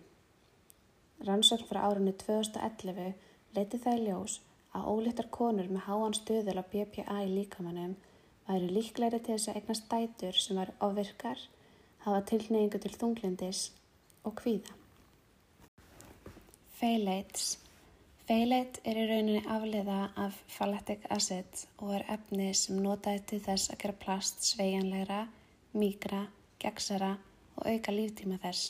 Rannsókn 1.26 1.66
frá 1.74 1.82
árunni 1.90 2.14
2011 2.22 3.14
leiti 3.58 3.82
það 3.82 3.98
í 3.98 4.08
ljós 4.12 4.40
að 4.76 4.88
ólittar 4.94 5.30
konur 5.38 5.72
með 5.72 5.86
háan 5.88 6.18
stöðul 6.18 6.60
á 6.62 6.64
BPA 6.74 7.18
í 7.26 7.32
líkamannum 7.38 7.96
væri 8.48 8.70
líklæri 8.76 9.20
til 9.20 9.36
þess 9.38 9.52
að 9.52 9.60
eignast 9.62 9.90
dætur 9.92 10.38
sem 10.44 10.60
var 10.60 10.72
ofvirkar, 10.88 11.42
hafa 12.06 12.22
tilneyingu 12.32 12.80
til 12.82 12.94
þunglindis 12.96 13.66
og 14.26 14.38
kvíða. 14.42 14.78
Phthalates 16.78 17.58
Phthalate 18.32 18.80
er 18.88 18.96
í 18.96 19.02
rauninni 19.10 19.40
afliða 19.52 19.96
af 20.24 20.38
phthalate 20.54 20.96
acid 21.12 21.64
og 21.84 21.90
er 21.98 22.06
efni 22.14 22.46
sem 22.56 22.78
notaði 22.80 23.20
til 23.28 23.40
þess 23.44 23.74
að 23.74 23.82
gera 23.82 23.96
plast 24.04 24.46
sveianlegra, 24.48 25.18
mýgra 25.76 26.22
gegnsara 26.64 27.10
og 27.58 27.68
auka 27.68 27.92
líftíma 27.92 28.38
þess, 28.40 28.70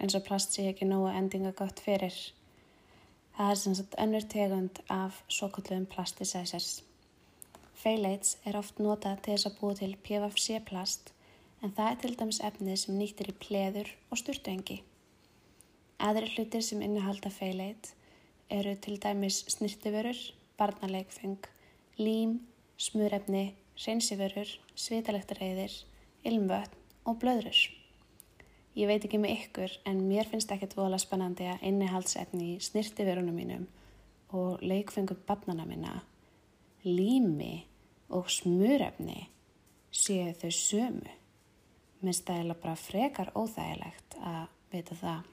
eins 0.00 0.16
og 0.16 0.24
plast 0.24 0.56
sé 0.56 0.64
ekki 0.70 0.88
nógu 0.88 1.10
endinga 1.12 1.52
gott 1.58 1.82
fyrir. 1.84 2.16
Það 3.38 3.50
er 3.52 3.58
sem 3.58 3.74
sagt 3.78 3.92
önnur 4.02 4.24
tegund 4.26 4.78
af 4.90 5.18
svo 5.30 5.46
kalluðum 5.54 5.84
plastisæsers. 5.86 6.80
Phthalates 7.78 8.32
er 8.42 8.58
oft 8.58 8.80
notað 8.82 9.20
til 9.22 9.36
þess 9.36 9.46
að 9.46 9.58
búa 9.60 9.76
til 9.78 9.92
PFC 10.02 10.58
plast 10.66 11.12
en 11.62 11.70
það 11.76 11.90
er 11.92 12.00
til 12.02 12.10
dæmis 12.18 12.40
efnið 12.48 12.80
sem 12.82 12.98
nýttir 12.98 13.30
í 13.30 13.36
pleður 13.44 13.92
og 14.10 14.18
styrtuengi. 14.24 14.80
Aðri 16.02 16.32
hlutir 16.34 16.66
sem 16.66 16.82
innihalda 16.82 17.30
phthalate 17.30 17.94
eru 18.58 18.74
til 18.82 18.98
dæmis 19.06 19.44
snirtiförur, 19.54 20.18
barnaleikfeng, 20.58 21.38
lím, 22.02 22.40
smurefni, 22.74 23.52
reynsiförur, 23.86 24.50
svitalektarreiðir, 24.74 25.78
ilmvötn 26.26 27.06
og 27.06 27.22
blöðrur. 27.22 27.77
Ég 28.78 28.86
veit 28.86 29.02
ekki 29.02 29.18
með 29.18 29.32
ykkur 29.34 29.72
en 29.90 30.04
mér 30.06 30.28
finnst 30.30 30.52
ekkert 30.54 30.76
vola 30.78 31.00
spennandi 31.02 31.48
að 31.50 31.64
innihaldsefni 31.66 32.52
í 32.52 32.58
snirtiverunum 32.62 33.34
mínum 33.34 33.64
og 34.38 34.60
leikfengum 34.62 35.18
barnana 35.26 35.64
minna, 35.66 35.96
lími 36.86 37.64
og 38.14 38.28
smurefni 38.30 39.24
séu 39.90 40.30
þau 40.38 40.52
sömu. 40.54 41.16
Mér 42.06 42.14
stæla 42.14 42.54
bara 42.54 42.76
frekar 42.78 43.32
óþægilegt 43.34 44.14
að 44.22 44.46
vita 44.70 44.98
það. 45.00 45.26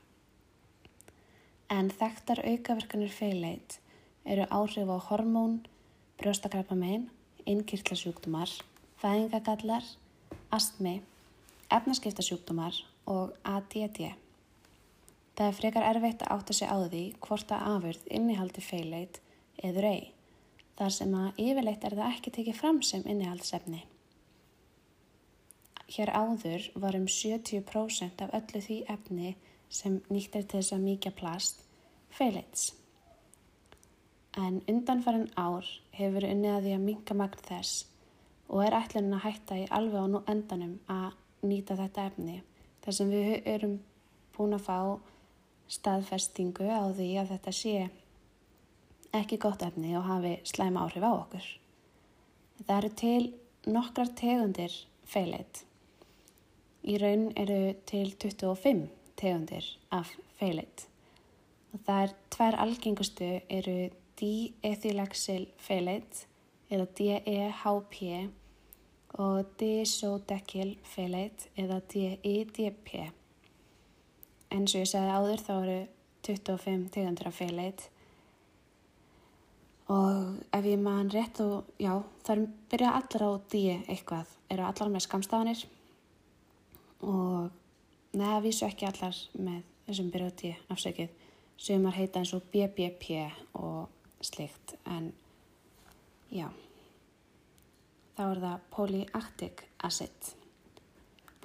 En 1.70 1.94
þekktar 1.94 2.42
aukaverkanir 2.50 3.14
feileit 3.14 3.78
eru 4.26 4.50
áhrif 4.50 4.90
á 4.90 4.98
hormón, 5.12 5.60
brjóstakrapamein, 6.18 7.12
innkýrtlasjúktumar, 7.46 8.50
fæðingagallar, 8.98 9.86
astmi 10.50 10.98
efnaskiptasjúkdómar 11.70 12.82
og 13.06 13.34
ADD. 13.46 14.00
Það 15.36 15.48
er 15.48 15.58
frekar 15.58 15.86
erfitt 15.90 16.22
að 16.24 16.38
átta 16.38 16.56
sig 16.56 16.70
á 16.72 16.78
því 16.80 17.04
hvort 17.26 17.50
að 17.52 17.66
afurð 17.74 18.06
innihaldi 18.18 18.62
feileit 18.64 19.20
eður 19.64 19.90
ei, 19.90 20.04
þar 20.80 20.94
sem 20.96 21.18
að 21.20 21.42
yfirleitt 21.44 21.84
er 21.84 21.98
það 21.98 22.14
ekki 22.14 22.34
tekið 22.38 22.58
fram 22.62 22.80
sem 22.84 23.04
innihaldsefni. 23.04 23.82
Hér 25.96 26.12
áður 26.16 26.70
var 26.82 26.96
um 26.98 27.06
70% 27.12 28.24
af 28.26 28.34
öllu 28.40 28.64
því 28.64 28.80
efni 28.96 29.36
sem 29.70 30.00
nýtt 30.10 30.40
er 30.40 30.48
til 30.48 30.62
þess 30.62 30.76
að 30.78 30.88
mikja 30.88 31.12
plast 31.20 31.62
feileits. 32.16 32.72
En 34.36 34.62
undanfærin 34.72 35.30
ár 35.40 35.68
hefur 35.96 36.26
unnið 36.28 36.56
að 36.56 36.66
því 36.66 36.74
að 36.78 36.88
minka 36.88 37.16
magn 37.16 37.46
þess 37.46 37.86
og 38.48 38.66
er 38.66 38.76
ætlunum 38.80 39.20
að 39.20 39.26
hætta 39.28 39.62
í 39.62 39.70
alveg 39.78 40.18
á 40.20 40.32
endanum 40.32 40.76
að 40.92 41.16
nýta 41.46 41.78
þetta 41.80 42.10
efni 42.10 42.42
þar 42.86 42.98
sem 43.00 43.12
við 43.12 43.36
erum 43.50 43.76
búin 44.36 44.56
að 44.58 44.66
fá 44.68 44.80
staðfestingu 45.72 46.68
á 46.70 46.86
því 46.94 47.10
að 47.22 47.32
þetta 47.34 47.54
sé 47.60 47.76
ekki 49.16 49.40
gott 49.42 49.64
efni 49.66 49.96
og 49.98 50.06
hafi 50.06 50.36
slæma 50.46 50.86
áhrif 50.86 51.06
á 51.06 51.12
okkur. 51.14 51.48
Það 52.66 52.78
eru 52.78 52.92
til 53.02 53.24
nokkrar 53.74 54.12
tegundir 54.20 54.76
feileit. 55.10 55.64
Í 56.86 57.00
raun 57.02 57.32
eru 57.40 57.74
til 57.90 58.12
25 58.22 58.86
tegundir 59.18 59.70
af 59.96 60.12
feileit. 60.38 60.86
Það 61.86 62.02
er 62.04 62.16
tvær 62.36 62.58
algengustu 62.64 63.30
eru 63.52 63.78
diethylexyl 64.20 65.48
feileit 65.60 66.26
eða 66.72 66.86
DEHP 66.98 67.98
og 69.22 69.46
disodekylfeleit 69.60 71.48
eða 71.60 71.80
DIDP. 71.92 72.90
En 74.52 74.68
svo 74.68 74.82
ég 74.84 74.90
segði 74.90 75.14
áður 75.16 75.44
þá 75.44 75.54
eru 75.56 75.78
25 76.26 76.88
tegundur 76.96 77.30
af 77.30 77.38
feleit. 77.40 77.86
Og 79.94 80.42
ef 80.56 80.66
ég 80.66 80.82
man 80.82 81.12
rétt 81.14 81.40
og 81.46 81.70
já, 81.80 81.94
þar 82.26 82.46
byrja 82.72 82.96
allar 82.98 83.26
á 83.30 83.32
D 83.54 83.62
eitthvað, 83.86 84.32
eru 84.50 84.66
allar 84.66 84.92
með 84.92 85.06
skamstafanir 85.06 85.62
og 87.06 87.52
neða 88.18 88.42
vísu 88.42 88.66
ekki 88.66 88.88
allar 88.90 89.20
með 89.38 89.62
þessum 89.86 90.10
byrja 90.16 90.32
á 90.34 90.38
D 90.42 90.54
afsökið, 90.74 91.14
sem 91.62 91.86
er 91.86 92.00
heita 92.02 92.24
eins 92.24 92.34
og 92.34 92.50
BBP 92.50 93.22
og 93.62 94.26
slikt 94.26 94.74
en 94.90 95.12
já 96.34 96.50
þá 98.16 98.24
er 98.26 98.42
það 98.44 98.66
polyactic 98.72 99.64
acid. 99.84 100.34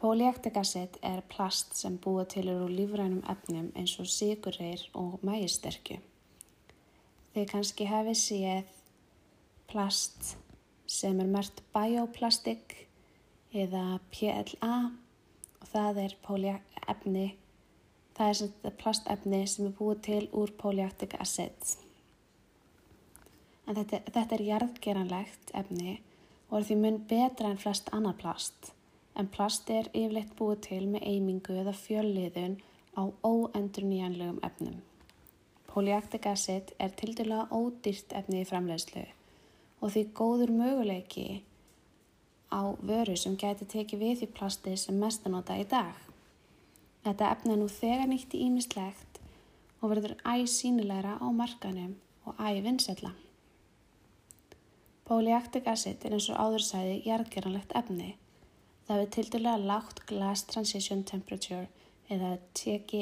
Polyactic 0.00 0.56
acid 0.56 0.96
er 1.04 1.22
plast 1.28 1.74
sem 1.76 1.98
búið 2.00 2.28
til 2.34 2.46
úr 2.52 2.70
lífrænum 2.72 3.24
efnum 3.28 3.72
eins 3.76 3.96
og 4.00 4.08
sigurreir 4.08 4.86
og 4.96 5.18
mægisterkju. 5.26 5.98
Þið 7.34 7.50
kannski 7.50 7.88
hefði 7.90 8.14
séð 8.18 8.70
plast 9.70 10.34
sem 10.90 11.20
er 11.22 11.28
mert 11.30 11.60
bioplastik 11.74 12.74
eða 13.52 14.00
PLA 14.14 14.74
og 15.60 15.68
það 15.70 16.00
er 16.06 16.16
polyefni, 16.24 17.26
það 18.16 18.42
er 18.70 18.76
plastefni 18.80 19.42
sem 19.46 19.68
er 19.68 19.76
búið 19.78 20.02
til 20.06 20.22
úr 20.32 20.54
polyactic 20.58 21.18
acid. 21.20 21.74
En 23.66 23.76
þetta, 23.76 24.00
þetta 24.06 24.38
er 24.38 24.46
jarðgeranlegt 24.48 25.52
efni 25.54 25.98
og 26.50 26.58
er 26.58 26.66
því 26.66 26.76
mun 26.82 27.00
betra 27.10 27.50
en 27.50 27.62
flest 27.62 27.90
annar 27.94 28.16
plast, 28.18 28.72
en 29.14 29.30
plast 29.30 29.70
er 29.70 29.90
yfirleitt 29.94 30.34
búið 30.38 30.62
til 30.66 30.82
með 30.90 31.06
eimingu 31.06 31.56
eða 31.62 31.74
fjölliðun 31.78 32.58
á 32.98 33.02
óendur 33.22 33.86
nýjanlegum 33.86 34.40
efnum. 34.46 34.80
Polyactic 35.70 36.26
acid 36.26 36.72
er 36.78 36.90
til 36.98 37.14
dæla 37.14 37.46
ódýrt 37.54 38.14
efni 38.18 38.42
í 38.42 38.48
framleiðslu 38.48 39.04
og 39.80 39.92
því 39.94 40.02
góður 40.18 40.52
möguleiki 40.58 41.28
á 42.50 42.74
vöru 42.82 43.14
sem 43.16 43.36
gæti 43.38 43.68
tekið 43.70 44.02
við 44.02 44.16
því 44.20 44.28
plasti 44.34 44.74
sem 44.76 44.98
mestanóta 44.98 45.56
í 45.60 45.64
dag. 45.70 45.94
Þetta 47.06 47.30
efni 47.32 47.54
er 47.54 47.60
nú 47.62 47.68
þegar 47.70 48.10
nýtt 48.10 48.34
í 48.34 48.42
ímislegt 48.48 49.20
og 49.80 49.92
verður 49.94 50.18
æsínilegra 50.26 51.16
á 51.22 51.26
markanum 51.32 51.94
og 52.26 52.34
ævinsella. 52.42 53.14
Polyactic 55.10 55.66
acid 55.66 56.04
er 56.06 56.12
eins 56.14 56.28
og 56.30 56.36
áðursæði 56.38 57.00
jarðgeranlegt 57.02 57.72
efni. 57.74 58.12
Það 58.86 59.00
er 59.02 59.08
til 59.14 59.24
dælega 59.32 59.62
lágt 59.66 60.04
glass 60.06 60.44
transition 60.46 61.00
temperature 61.02 61.64
eða 62.14 62.36
TG. 62.54 63.00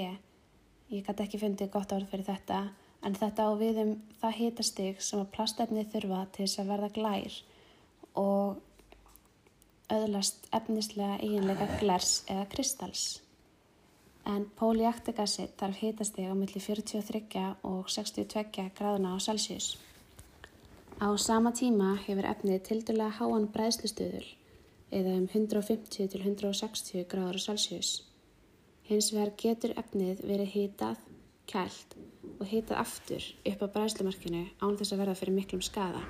Ég 0.88 1.04
gæti 1.04 1.24
ekki 1.26 1.40
fundið 1.42 1.68
gott 1.74 1.92
árið 1.92 2.14
fyrir 2.14 2.26
þetta 2.30 2.60
en 3.04 3.18
þetta 3.18 3.44
á 3.44 3.52
við 3.60 3.80
um 3.82 3.90
það 4.22 4.38
hitastig 4.38 5.02
sem 5.04 5.20
að 5.20 5.34
plastefni 5.34 5.84
þurfa 5.92 6.22
til 6.32 6.46
þess 6.46 6.62
að 6.62 6.70
verða 6.72 6.88
glær 6.96 7.36
og 8.22 8.62
öðlast 9.98 10.48
efnislega 10.56 11.18
eiginleika 11.20 11.68
glers 11.82 12.22
eða 12.24 12.46
kristals. 12.54 13.04
En 14.24 14.48
polyactic 14.56 15.20
acid 15.20 15.52
þarf 15.60 15.84
hitastig 15.84 16.24
á 16.24 16.32
milli 16.32 16.64
43 16.64 17.44
og 17.68 17.92
62 17.92 18.72
gráðuna 18.80 19.12
á 19.12 19.20
Celsius. 19.20 19.74
Á 20.98 21.14
sama 21.14 21.52
tíma 21.54 21.92
hefur 22.02 22.26
efnið 22.26 22.62
tildulega 22.66 23.14
háan 23.20 23.44
bræðslustöðul 23.54 24.24
eða 24.98 25.12
um 25.14 25.28
150 25.30 26.08
til 26.10 26.22
160 26.24 27.04
gráður 27.12 27.38
á 27.38 27.44
Celsius. 27.44 27.90
Hins 28.88 29.12
vegar 29.14 29.30
getur 29.38 29.76
efnið 29.78 30.24
verið 30.26 30.50
hýtað, 30.56 30.98
kælt 31.46 31.94
og 32.40 32.50
hýtað 32.50 32.82
aftur 32.82 33.28
upp 33.52 33.62
á 33.62 33.66
bræðslumarkinu 33.76 34.42
án 34.58 34.74
þess 34.80 34.96
að 34.96 35.02
verða 35.04 35.16
fyrir 35.20 35.38
miklum 35.38 35.62
skada. 35.62 36.02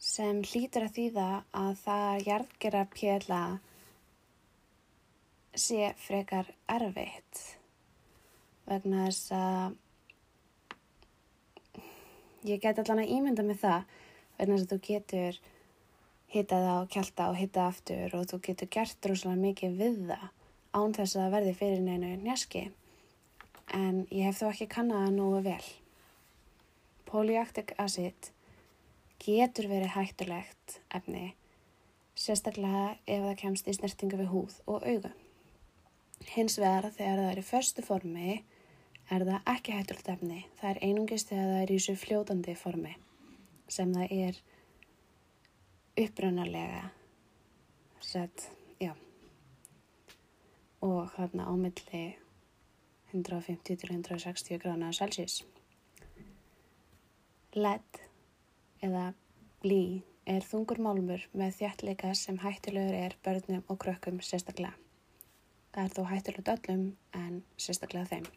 Sem 0.00 0.40
hlýtur 0.40 0.88
að 0.88 0.96
þýða 0.96 1.28
að 1.52 1.72
það 1.84 2.26
jarðgera 2.30 2.84
pjela 2.96 3.42
sé 5.52 5.92
frekar 6.00 6.48
erfitt 6.64 7.44
vegna 8.64 9.04
þess 9.10 9.36
að 9.36 9.76
ég 12.46 12.62
get 12.62 12.78
allan 12.80 13.02
að 13.02 13.12
ímynda 13.16 13.44
með 13.46 13.62
það 13.64 13.94
vegna 14.38 14.58
að 14.60 14.66
þú 14.72 14.80
getur 14.88 15.38
hitað 16.32 16.66
það 16.66 16.80
og 16.80 16.90
kjálta 16.94 17.28
og 17.30 17.38
hitað 17.40 17.70
aftur 17.70 18.16
og 18.18 18.26
þú 18.30 18.40
getur 18.48 18.72
gert 18.76 19.08
rosalega 19.10 19.42
mikið 19.44 19.78
við 19.80 20.00
það 20.10 20.26
án 20.76 20.96
þess 20.96 21.16
að 21.16 21.22
það 21.22 21.34
verði 21.36 21.56
fyrir 21.60 21.84
neinu 21.84 22.12
njaski 22.22 22.64
en 23.74 24.04
ég 24.10 24.28
hef 24.28 24.40
þó 24.40 24.50
ekki 24.50 24.68
kannaða 24.70 25.12
nógu 25.14 25.42
vel. 25.46 25.66
Polyactic 27.06 27.72
acid 27.82 28.30
getur 29.22 29.70
verið 29.70 29.94
hættulegt 29.94 30.80
efni 30.94 31.32
sérstaklega 32.16 32.96
ef 33.04 33.24
það 33.24 33.38
kemst 33.42 33.68
í 33.68 33.76
snertingu 33.76 34.20
við 34.20 34.30
húð 34.32 34.58
og 34.66 34.84
auga. 34.86 35.12
Hins 36.32 36.56
vegar 36.58 36.90
þegar 36.96 37.22
það 37.22 37.30
er 37.32 37.40
í 37.40 37.46
förstu 37.46 37.84
formi 37.84 38.36
er 39.10 39.24
það 39.28 39.50
ekki 39.54 39.74
hættulegt 39.76 40.08
efni. 40.12 40.42
Það 40.58 40.70
er 40.70 40.82
einungist 40.82 41.30
þegar 41.30 41.50
það 41.52 41.62
er 41.62 41.72
í 41.72 41.78
þessu 41.78 41.96
fljótandi 42.02 42.54
formi 42.58 42.94
sem 43.68 43.92
það 43.94 44.12
er 44.14 44.38
upprönnarlega 45.96 46.82
sett, 48.04 48.50
já. 48.78 48.92
Og 50.84 51.10
þarna 51.16 51.48
ámilli 51.50 52.04
150 53.12 53.78
til 53.80 53.90
160 53.90 54.60
grána 54.62 54.92
Celsius. 54.94 55.40
Lead 57.56 58.02
eða 58.84 59.08
blí 59.62 60.02
er 60.28 60.44
þungur 60.44 60.82
málmur 60.82 61.22
með 61.32 61.60
þjættleika 61.60 62.12
sem 62.18 62.38
hættilegur 62.42 62.98
er 62.98 63.16
börnum 63.24 63.62
og 63.70 63.78
krökkum 63.82 64.18
sérstaklega. 64.20 64.74
Það 65.72 65.84
er 65.84 65.94
þó 65.94 66.02
hættilegt 66.10 66.52
öllum 66.56 66.84
en 67.14 67.40
sérstaklega 67.60 68.10
þeim. 68.12 68.28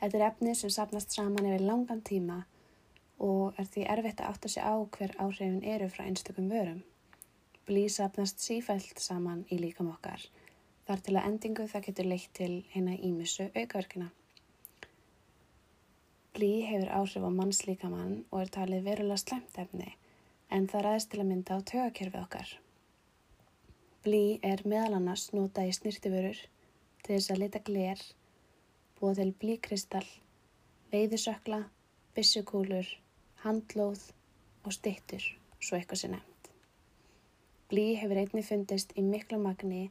Þetta 0.00 0.18
er 0.18 0.26
efni 0.26 0.54
sem 0.54 0.72
sapnast 0.72 1.14
saman 1.14 1.48
yfir 1.48 1.64
langan 1.64 2.02
tíma 2.04 2.42
og 3.26 3.56
er 3.60 3.68
því 3.72 3.86
erfitt 3.94 4.20
að 4.20 4.34
átta 4.34 4.50
sig 4.52 4.64
á 4.64 4.74
hver 4.96 5.14
áhrifin 5.22 5.62
eru 5.64 5.88
frá 5.88 6.04
einstökum 6.04 6.50
vörum. 6.52 6.82
Blí 7.66 7.86
sapnast 7.90 8.42
sífælt 8.44 9.00
saman 9.02 9.46
í 9.50 9.56
líkam 9.58 9.88
okkar, 9.90 10.20
þar 10.86 11.00
til 11.06 11.16
að 11.16 11.28
endingu 11.30 11.64
það 11.72 11.86
getur 11.88 12.08
leitt 12.12 12.28
til 12.36 12.52
hérna 12.74 12.98
ímissu 13.08 13.48
aukaverkina. 13.54 14.10
Blí 16.36 16.52
hefur 16.68 16.92
áhrif 16.92 17.24
á 17.24 17.30
mannslíkamann 17.32 18.18
og 18.28 18.42
er 18.42 18.52
talið 18.58 18.84
verulega 18.90 19.22
slemt 19.22 19.56
efni, 19.58 19.88
en 20.52 20.68
það 20.68 20.86
ræðist 20.86 21.10
til 21.10 21.22
að 21.22 21.28
mynda 21.30 21.56
á 21.56 21.60
tögakerfi 21.72 22.20
okkar. 22.20 22.52
Blí 24.04 24.38
er 24.44 24.60
meðal 24.68 25.00
annars 25.00 25.30
nota 25.32 25.64
í 25.66 25.72
snirtiförur 25.72 26.38
til 27.02 27.16
þess 27.16 27.32
að 27.32 27.40
leta 27.42 27.64
gler, 27.64 28.02
búa 28.96 29.12
til 29.14 29.32
blíkristall, 29.36 30.08
veiðisökla, 30.92 31.66
bissukúlur, 32.16 32.88
handlóð 33.44 34.06
og 34.64 34.72
stittur, 34.72 35.22
svo 35.60 35.76
eitthvað 35.76 36.00
sé 36.00 36.10
nefnt. 36.12 36.50
Blí 37.68 37.86
hefur 38.00 38.22
einni 38.22 38.44
fundist 38.46 38.94
í 38.96 39.04
miklu 39.04 39.38
magni 39.42 39.90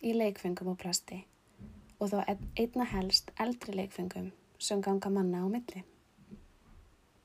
í 0.00 0.14
leikfengum 0.16 0.72
og 0.72 0.80
plasti 0.80 1.24
og 1.98 2.12
þá 2.12 2.36
einna 2.62 2.86
helst 2.92 3.32
eldri 3.42 3.74
leikfengum 3.74 4.30
sem 4.62 4.80
ganga 4.80 5.10
manna 5.10 5.42
á 5.42 5.46
milli. 5.50 5.82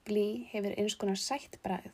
Blí 0.03 0.47
hefur 0.51 0.73
eins 0.75 0.95
konar 0.99 1.19
sætt 1.21 1.59
bræð 1.63 1.91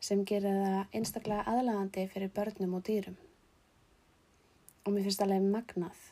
sem 0.00 0.22
gerir 0.24 0.54
það 0.62 0.94
einstaklega 0.94 1.44
aðlagandi 1.50 2.06
fyrir 2.12 2.30
börnum 2.32 2.78
og 2.78 2.86
dýrum. 2.86 3.18
Og 4.86 4.94
mér 4.94 5.08
finnst 5.08 5.24
alveg 5.26 5.42
magnað 5.42 6.06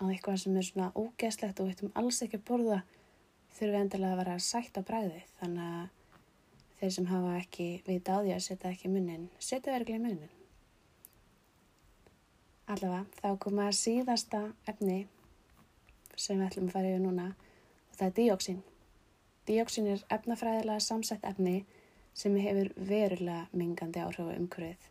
á 0.00 0.02
eitthvað 0.08 0.40
sem 0.42 0.56
er 0.56 0.66
svona 0.66 0.90
ógeðslegt 0.96 1.60
og 1.60 1.68
við 1.68 1.76
ættum 1.76 1.94
alls 2.00 2.22
ekki 2.24 2.40
að 2.40 2.48
borða 2.50 2.82
þurfum 3.52 3.72
við 3.74 3.80
endilega 3.80 4.12
að 4.14 4.20
vera 4.22 4.36
sætt 4.44 4.80
á 4.80 4.82
bræði 4.88 5.22
þannig 5.40 5.72
að 5.76 5.88
þeir 6.80 6.92
sem 6.96 7.08
hafa 7.10 7.32
ekki 7.36 7.68
vita 7.86 8.16
á 8.16 8.18
því 8.24 8.34
að 8.34 8.44
setja 8.46 8.72
ekki 8.72 8.92
munnin 8.92 9.26
setja 9.38 9.74
verklega 9.74 10.04
munnin 10.04 10.36
allavega 12.70 13.04
þá 13.20 13.38
koma 13.44 13.68
síðasta 13.74 14.42
efni 14.70 15.02
sem 16.14 16.38
við 16.38 16.46
ætlum 16.46 16.70
að 16.70 16.74
fara 16.76 16.92
yfir 16.92 17.04
núna 17.04 17.26
og 17.34 17.98
það 17.98 18.06
er 18.06 18.16
díóksín 18.20 18.62
díóksín 19.50 19.90
er 19.92 20.06
efnafræðilega 20.16 20.86
samsett 20.86 21.26
efni 21.26 21.58
sem 22.14 22.36
hefur 22.40 22.72
verulega 22.76 23.46
mingandi 23.52 24.02
áhrif 24.02 24.30
á 24.30 24.38
umhverfið 24.38 24.88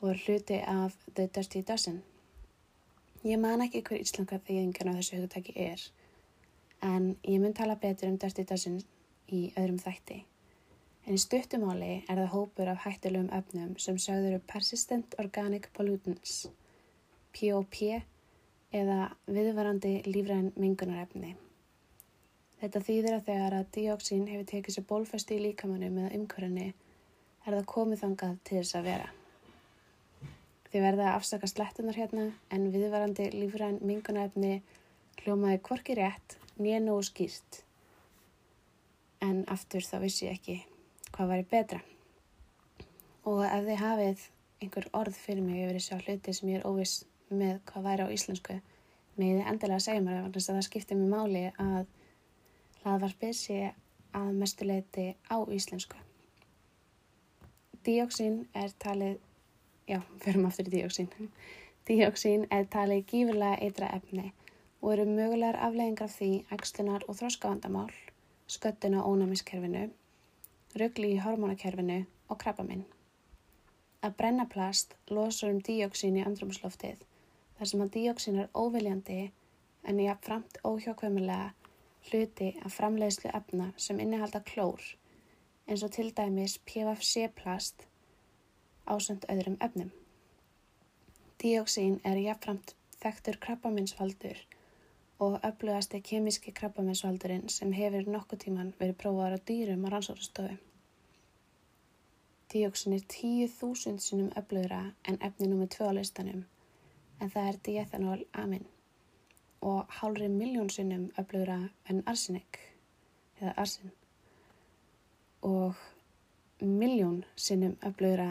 og 0.00 0.10
er 0.12 0.22
hluti 0.24 0.60
af 0.60 0.98
The 1.14 1.28
Dirty 1.32 1.62
Dozen 1.68 2.02
Ég 3.26 3.40
man 3.42 3.64
ekki 3.64 3.80
hver 3.82 3.98
íslenska 4.04 4.36
þýðingan 4.46 4.92
á 4.94 4.98
þessu 5.00 5.16
hugtæki 5.18 5.52
er, 5.58 5.80
en 6.86 7.06
ég 7.26 7.40
mun 7.42 7.54
tala 7.58 7.74
betur 7.82 8.12
um 8.12 8.18
Dirty 8.22 8.44
Dozen 8.46 8.76
í 9.34 9.40
öðrum 9.58 9.80
þætti. 9.82 10.20
En 11.06 11.16
í 11.16 11.18
stuttumáli 11.18 11.88
er 12.04 12.20
það 12.20 12.30
hópur 12.36 12.70
af 12.70 12.84
hættulegum 12.84 13.32
öfnum 13.34 13.72
sem 13.82 13.98
sögður 13.98 14.36
eru 14.36 14.44
Persistent 14.52 15.18
Organic 15.18 15.66
Pollutants, 15.74 16.36
POP, 17.34 17.80
eða 18.70 19.00
viðvarandi 19.26 19.96
lífræn 20.06 20.52
mengunarefni. 20.54 21.34
Þetta 22.62 22.86
þýðir 22.86 23.18
að 23.18 23.28
þegar 23.32 23.58
að 23.58 23.70
dióksín 23.80 24.26
hefur 24.30 24.50
tekið 24.54 24.78
sér 24.78 24.90
bólfæstu 24.94 25.34
í 25.34 25.44
líkamannum 25.48 26.02
eða 26.04 26.14
umkvörunni 26.20 26.68
er 26.70 27.54
það 27.58 27.70
komið 27.74 28.06
þangað 28.06 28.42
til 28.46 28.60
þess 28.62 28.78
að 28.78 28.92
vera. 28.92 29.14
Þið 30.72 30.82
verða 30.82 31.10
að 31.10 31.18
afsaka 31.20 31.50
slettunar 31.50 31.98
hérna 31.98 32.26
en 32.52 32.70
viðvarandi 32.74 33.28
lífræn 33.34 33.78
mengunarefni 33.86 34.60
hljómaði 35.22 35.60
kvorki 35.66 35.96
rétt, 35.98 36.38
nýja 36.58 36.80
nógu 36.82 37.04
skýrt. 37.06 37.60
En 39.22 39.44
aftur 39.50 39.84
þá 39.86 39.98
vissi 40.02 40.26
ég 40.26 40.38
ekki 40.38 40.56
hvað 41.14 41.30
væri 41.32 41.46
betra. 41.50 41.82
Og 43.26 43.42
ef 43.46 43.66
þið 43.66 43.82
hafið 43.82 44.24
einhver 44.62 44.88
orð 44.96 45.18
fyrir 45.18 45.44
mig 45.44 45.62
yfir 45.64 45.78
þessu 45.78 46.00
hluti 46.04 46.34
sem 46.36 46.50
ég 46.52 46.60
er 46.60 46.68
óviss 46.68 47.04
með 47.28 47.58
hvað 47.70 47.86
væri 47.88 48.06
á 48.06 48.14
íslensku, 48.14 48.58
með 49.16 49.32
þið 49.32 49.50
endilega 49.52 49.84
segja 49.86 50.04
mér 50.04 50.20
að 50.22 50.38
það 50.46 50.66
skiptir 50.66 51.00
mig 51.00 51.10
máli 51.10 51.44
að 51.62 51.86
hlaðvarpið 52.82 53.34
sé 53.34 53.60
að 54.16 54.28
mestuleiti 54.40 55.06
á 55.26 55.36
íslensku. 55.52 55.98
Díóksín 57.86 58.46
er 58.54 58.72
talið, 58.82 59.18
já, 59.86 60.02
förum 60.18 60.46
aftur 60.46 60.68
í 60.68 60.72
díóksín. 60.74 61.08
Díóksín 61.86 62.46
er 62.50 62.66
talið 62.66 63.06
gífurlega 63.10 63.60
eitra 63.62 63.90
efni 63.94 64.32
og 64.82 64.92
eru 64.92 65.06
mögulegar 65.06 65.58
afleggingar 65.68 66.10
af 66.10 66.16
því 66.18 66.30
ægslunar 66.56 67.06
og 67.08 67.18
þróskavandamál, 67.20 67.92
sköttun 68.50 68.98
á 68.98 69.06
ónæmiskerfinu, 69.06 69.84
ruggli 70.80 71.12
í 71.14 71.22
hormonakerfinu 71.22 72.00
og 72.28 72.38
krabbaminn. 72.42 72.84
Að 74.02 74.16
brenna 74.18 74.46
plast 74.50 74.94
losur 75.10 75.54
um 75.54 75.62
díóksín 75.62 76.18
í 76.18 76.26
andrumsloftið 76.26 77.06
þar 77.58 77.70
sem 77.70 77.82
að 77.86 77.94
díóksín 77.96 78.42
er 78.42 78.52
óviljandi 78.54 79.30
en 79.86 80.02
jáfnframt 80.02 80.58
óhjókvæmulega 80.66 81.52
hluti 82.10 82.52
af 82.64 82.74
framleiðslu 82.74 83.30
efna 83.34 83.72
sem 83.76 84.00
innihalda 84.02 84.42
klór 84.50 84.82
eins 85.66 85.82
og 85.82 85.94
til 85.94 86.12
dæmis 86.14 86.58
PFC 86.58 87.30
plast 87.34 87.86
ásönd 88.86 89.26
öðrum 89.32 89.56
efnum. 89.66 89.90
Díóksín 91.42 91.98
er 92.04 92.18
jáfnframt 92.22 92.74
þekktur 93.02 93.36
krabbaminsvaldur 93.46 94.38
og 95.26 95.36
öflugasti 95.48 96.00
kemíski 96.10 96.52
krabbaminsvaldurinn 96.52 97.48
sem 97.48 97.72
hefur 97.72 98.08
nokkuð 98.14 98.42
tíman 98.44 98.72
verið 98.80 98.98
prófaður 99.02 99.36
á 99.36 99.40
dýrum 99.50 99.84
á 99.86 99.88
rannsórastofu. 99.92 100.56
Díóksin 102.52 102.96
er 102.96 103.04
10.000 103.14 103.98
sinum 104.06 104.30
öflugra 104.40 104.80
en 105.08 105.18
efni 105.28 105.48
nummið 105.50 105.70
2 105.78 105.90
á 105.90 105.92
listanum 105.98 106.44
en 107.20 107.30
það 107.34 107.48
er 107.50 107.60
diethanol 107.68 108.24
amin 108.44 108.66
og 109.70 109.94
hálfri 109.98 110.28
miljón 110.32 110.70
sinum 110.70 111.08
öflugra 111.22 111.58
en 111.90 112.02
arsenik 112.06 112.60
eða 113.40 113.54
arsen 113.64 113.92
og 115.42 115.74
miljón 116.60 117.24
sinum 117.36 117.76
öflugra 117.90 118.28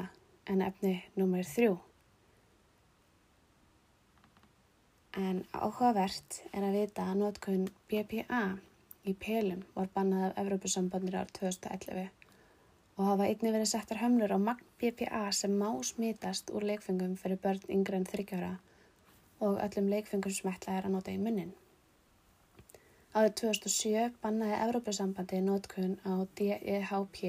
en 0.51 0.61
efni 0.61 0.95
nummið 1.17 1.51
3. 1.55 1.69
En 5.25 5.41
áhugavert 5.55 6.41
er 6.51 6.65
að 6.67 6.77
vita 6.79 7.07
að 7.07 7.19
notkun 7.21 7.65
BPA 7.89 8.43
í 9.07 9.13
pelum 9.25 9.63
var 9.77 9.89
bannað 9.95 10.27
af 10.27 10.39
Evrópusambandir 10.43 11.17
ár 11.21 11.31
2011 11.39 12.09
og 12.95 13.03
hafa 13.09 13.27
einni 13.27 13.51
verið 13.51 13.69
settar 13.71 13.99
hömlur 14.01 14.33
á 14.35 14.39
magn 14.39 14.67
BPA 14.79 15.25
sem 15.35 15.55
má 15.59 15.69
smítast 15.83 16.51
úr 16.55 16.67
leikfengum 16.69 17.15
fyrir 17.19 17.39
börn 17.43 17.63
yngre 17.77 17.99
en 17.99 18.07
þryggjára 18.11 18.53
og 19.45 19.59
öllum 19.65 19.89
leikfengum 19.91 20.35
smettla 20.35 20.77
er 20.79 20.87
að 20.87 20.95
nota 20.95 21.15
í 21.15 21.19
munnin. 21.19 21.53
Árið 23.15 23.35
2007 23.41 24.15
bannaði 24.23 24.55
Evrópusambandi 24.67 25.41
nótkun 25.43 25.97
á 26.03 26.13
DEHP 26.39 27.19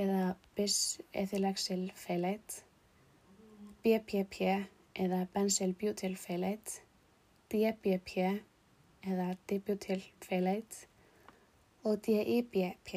eða 0.00 0.34
bis-ethylexylphelate, 0.56 2.62
BPP 3.84 4.36
eða 5.04 5.20
benzylbutylphelate, 5.34 6.80
DBP 7.50 8.12
eða 9.10 9.28
dibutylphelate 9.48 10.90
og 11.88 11.96
DIBP 12.04 12.90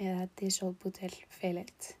eða 0.00 0.24
disolbutyl-phelate 0.40 1.96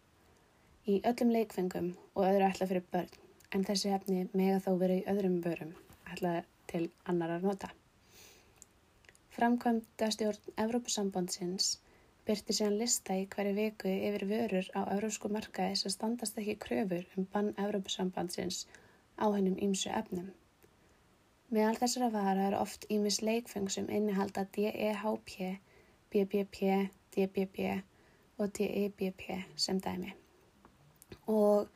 í 0.88 1.00
öllum 1.10 1.32
leikfengum 1.32 1.90
og 2.14 2.26
öðru 2.28 2.46
ætla 2.48 2.68
fyrir 2.70 2.86
börn 2.94 3.18
en 3.56 3.66
þessi 3.68 3.92
hefni 3.92 4.24
mega 4.32 4.60
þó 4.64 4.70
verið 4.80 5.02
í 5.02 5.06
öðrum 5.12 5.36
börum 5.44 5.74
ætla 6.12 6.32
til 6.70 6.86
annarar 7.10 7.44
nota. 7.44 7.68
Framkvæmda 9.36 10.08
stjórn 10.14 10.56
Evrópusambandsins 10.64 11.74
byrti 12.28 12.56
síðan 12.56 12.78
lista 12.80 13.16
í 13.18 13.26
hverju 13.34 13.54
viku 13.58 13.90
yfir 13.92 14.24
vörur 14.30 14.70
á 14.78 14.80
európsku 14.94 15.30
markaði 15.32 15.76
sem 15.80 15.94
standast 15.94 16.38
ekki 16.40 16.56
kröfur 16.64 17.04
um 17.18 17.28
bann 17.32 17.52
Evrópusambandsins 17.64 18.64
á 19.20 19.26
hennum 19.28 19.60
ímsu 19.66 19.92
efnum. 19.92 20.32
Meðal 21.54 21.78
þessara 21.82 22.10
vara 22.14 22.48
er 22.48 22.58
oft 22.58 22.86
ímis 22.90 23.20
leikfeng 23.22 23.70
sem 23.70 23.90
innihalda 23.92 24.46
DEHP, 24.56 25.54
BBP, 26.10 26.74
DBB 27.14 27.70
og 28.38 28.50
DEBP 28.58 29.22
sem 29.56 29.78
dæmi. 29.80 30.14
Og 31.30 31.68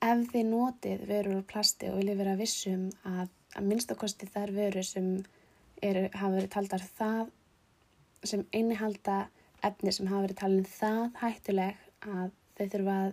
ef 0.00 0.24
þið 0.32 0.48
notið 0.52 1.04
verur 1.08 1.40
úr 1.40 1.46
plasti 1.48 1.90
og 1.90 1.98
viljið 1.98 2.22
vera 2.22 2.38
vissum 2.38 2.88
að 3.08 3.28
að 3.56 3.66
minnstakosti 3.66 4.28
þær 4.30 4.52
veru 4.54 4.82
sem 4.86 5.10
eru, 5.82 6.06
hafa 6.14 6.32
verið 6.36 6.50
taldar 6.54 6.84
það 6.98 7.30
sem 8.30 8.44
einnihalda 8.54 9.18
efni 9.66 9.92
sem 9.94 10.08
hafa 10.10 10.26
verið 10.26 10.40
talin 10.42 10.68
það 10.68 11.02
hættuleg 11.22 11.82
að 12.06 12.30
þau 12.58 12.66
þurfa 12.74 12.96
að 13.06 13.12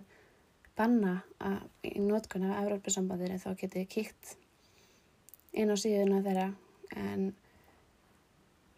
banna 0.78 1.14
að, 1.42 1.60
í 1.88 1.98
notkun 2.04 2.46
af 2.48 2.62
Európa-sambandinu 2.62 3.40
þá 3.42 3.50
getið 3.58 3.90
kíkt 3.94 4.34
inn 5.58 5.72
á 5.72 5.76
síðuna 5.76 6.22
þeirra 6.24 6.48
en 6.96 7.30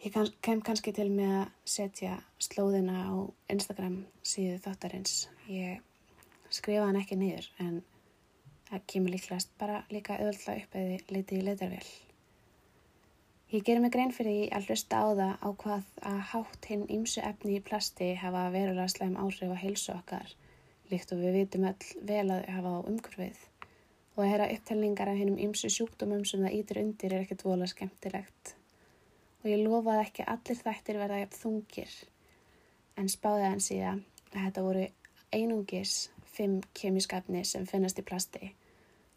Ég 0.01 0.15
kann, 0.15 0.31
kem 0.41 0.61
kannski 0.65 0.95
til 0.97 1.11
með 1.13 1.33
að 1.43 1.49
setja 1.69 2.15
slóðina 2.41 3.03
á 3.05 3.13
Instagram 3.53 3.99
síðu 4.25 4.55
þáttarins. 4.65 5.27
Ég 5.45 5.83
skrifa 6.49 6.87
hann 6.87 6.97
ekki 6.97 7.19
niður 7.21 7.51
en 7.61 7.83
það 8.71 8.87
kemur 8.95 9.13
líklegast 9.13 9.53
bara 9.61 9.83
líka 9.93 10.17
öðvöldla 10.17 10.55
upp 10.63 10.79
eða 10.81 10.97
litið 11.13 11.43
í 11.43 11.45
leitarvél. 11.51 11.85
Ég 13.51 13.65
gerir 13.67 13.81
mig 13.83 13.91
grein 13.91 14.13
fyrir 14.15 14.31
því 14.31 14.43
að 14.55 14.67
hlusta 14.71 14.99
á 15.03 15.07
það 15.11 15.31
á 15.43 15.49
hvað 15.59 15.87
að 16.07 16.19
hátt 16.33 16.67
hinn 16.71 16.83
ímsu 16.97 17.23
efni 17.27 17.57
í 17.59 17.63
plasti 17.67 18.11
hafa 18.15 18.45
verulega 18.55 18.85
slæm 18.93 19.17
áhrif 19.19 19.51
á 19.51 19.59
heilsu 19.59 19.91
okkar, 19.91 20.35
líkt 20.93 21.11
og 21.11 21.19
við 21.19 21.39
vitum 21.39 21.65
öll 21.67 21.89
vel 22.07 22.29
að 22.31 22.45
hafa 22.47 22.75
á 22.79 22.87
umhverfið. 22.93 23.41
Og 24.15 24.21
að 24.23 24.31
hera 24.31 24.47
upptelningar 24.55 25.11
af 25.11 25.19
hinnum 25.19 25.41
ímsu 25.43 25.67
sjúkdómum 25.67 26.23
sem 26.31 26.45
það 26.47 26.55
ítir 26.61 26.81
undir 26.85 27.17
er 27.17 27.25
ekkert 27.25 27.43
vola 27.49 27.67
skemmtilegt. 27.67 28.53
Og 29.43 29.49
ég 29.51 29.65
lofaði 29.65 30.05
ekki 30.05 30.27
allir 30.31 30.61
þættir 30.61 31.01
verða 31.03 31.19
jafn 31.25 31.41
þungir. 31.41 31.97
En 33.03 33.11
spáði 33.11 33.49
hann 33.49 33.65
síðan 33.67 34.05
að 34.31 34.45
þetta 34.45 34.65
voru 34.69 34.87
einungis 35.35 35.97
fimm 36.37 36.61
kemískapni 36.79 37.43
sem 37.43 37.67
finnast 37.67 37.99
í 37.99 38.07
plasti. 38.07 38.53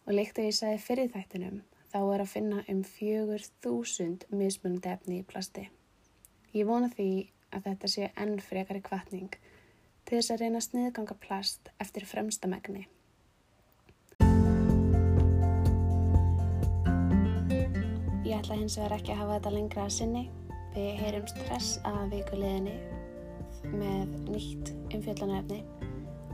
Og 0.08 0.18
líkt 0.18 0.42
að 0.42 0.50
ég 0.50 0.58
sagði 0.58 0.82
fyrir 0.88 1.14
þættinum 1.14 1.62
þá 1.94 2.00
er 2.16 2.24
að 2.24 2.32
finna 2.32 2.64
um 2.72 2.82
fjögur 2.88 3.44
þúsund 3.62 4.26
mismunandi 4.34 4.90
efni 4.90 5.20
í 5.22 5.26
plasti. 5.30 5.68
Ég 6.54 6.66
vona 6.66 6.90
því 6.90 7.10
að 7.54 7.68
þetta 7.68 7.90
sé 7.94 8.10
enn 8.18 8.40
frekari 8.42 8.82
kvartning 8.82 9.36
til 10.04 10.18
þess 10.18 10.34
að 10.34 10.42
reyna 10.42 10.62
sniðganga 10.66 11.18
plast 11.22 11.70
eftir 11.84 12.08
fremstamegni. 12.10 12.88
Ég 18.26 18.40
ætla 18.40 18.58
hins 18.58 18.80
vegar 18.80 18.98
ekki 18.98 19.14
að 19.14 19.22
hafa 19.22 19.38
þetta 19.38 19.56
lengra 19.60 19.86
að 19.86 19.96
sinni. 20.00 20.26
Við 20.74 20.92
heyrum 20.98 21.30
stress 21.30 21.78
að 21.86 22.18
vikuleginni 22.18 22.78
með 23.78 24.18
nýtt 24.34 24.74
umfjöldanöfni. 24.90 25.62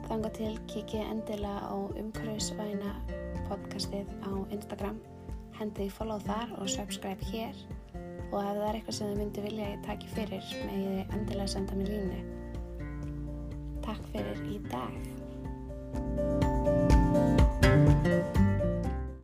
Þanga 0.07 0.35
til 0.39 0.55
kikið 0.71 1.03
endilega 1.11 1.67
á 1.67 1.75
umhverfisvæna 1.75 2.95
podcastið 3.51 4.07
á 4.23 4.31
Instagram. 4.55 5.03
Hendið 5.59 5.89
follow 5.91 6.21
þar 6.23 6.53
og 6.55 6.69
subscribe 6.71 7.31
hér. 7.33 7.63
Og 8.29 8.37
ef 8.39 8.53
það 8.55 8.65
er 8.69 8.77
eitthvað 8.77 8.95
sem 8.95 9.09
þið 9.09 9.19
myndi 9.19 9.43
vilja 9.43 9.65
að 9.65 9.73
ég 9.73 9.85
taki 9.89 10.11
fyrir, 10.15 10.51
með 10.69 10.83
ég 10.85 11.15
endilega 11.17 11.53
senda 11.55 11.79
mér 11.79 11.95
línu. 11.97 12.19
Takk 13.83 14.11
fyrir 14.13 14.45
í 14.47 14.61
dag. 14.69 15.18